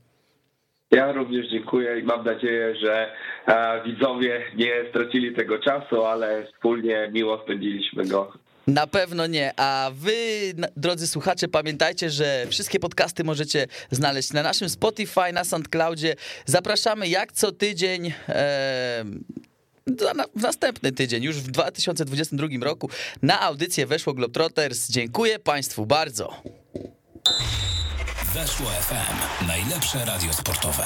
[0.91, 3.12] Ja również dziękuję i mam nadzieję, że
[3.47, 8.33] e, widzowie nie stracili tego czasu, ale wspólnie miło spędziliśmy go.
[8.67, 14.69] Na pewno nie, a wy, drodzy słuchacze, pamiętajcie, że wszystkie podcasty możecie znaleźć na naszym
[14.69, 16.17] Spotify, na SoundCloudzie.
[16.47, 18.13] Zapraszamy jak co tydzień.
[18.29, 19.05] E,
[20.37, 22.91] w następny tydzień, już w 2022 roku,
[23.23, 24.91] na audycję weszło Globetrotters.
[24.91, 26.43] Dziękuję Państwu bardzo.
[28.35, 29.47] Weszło FM.
[29.47, 30.85] Najlepsze radio sportowe.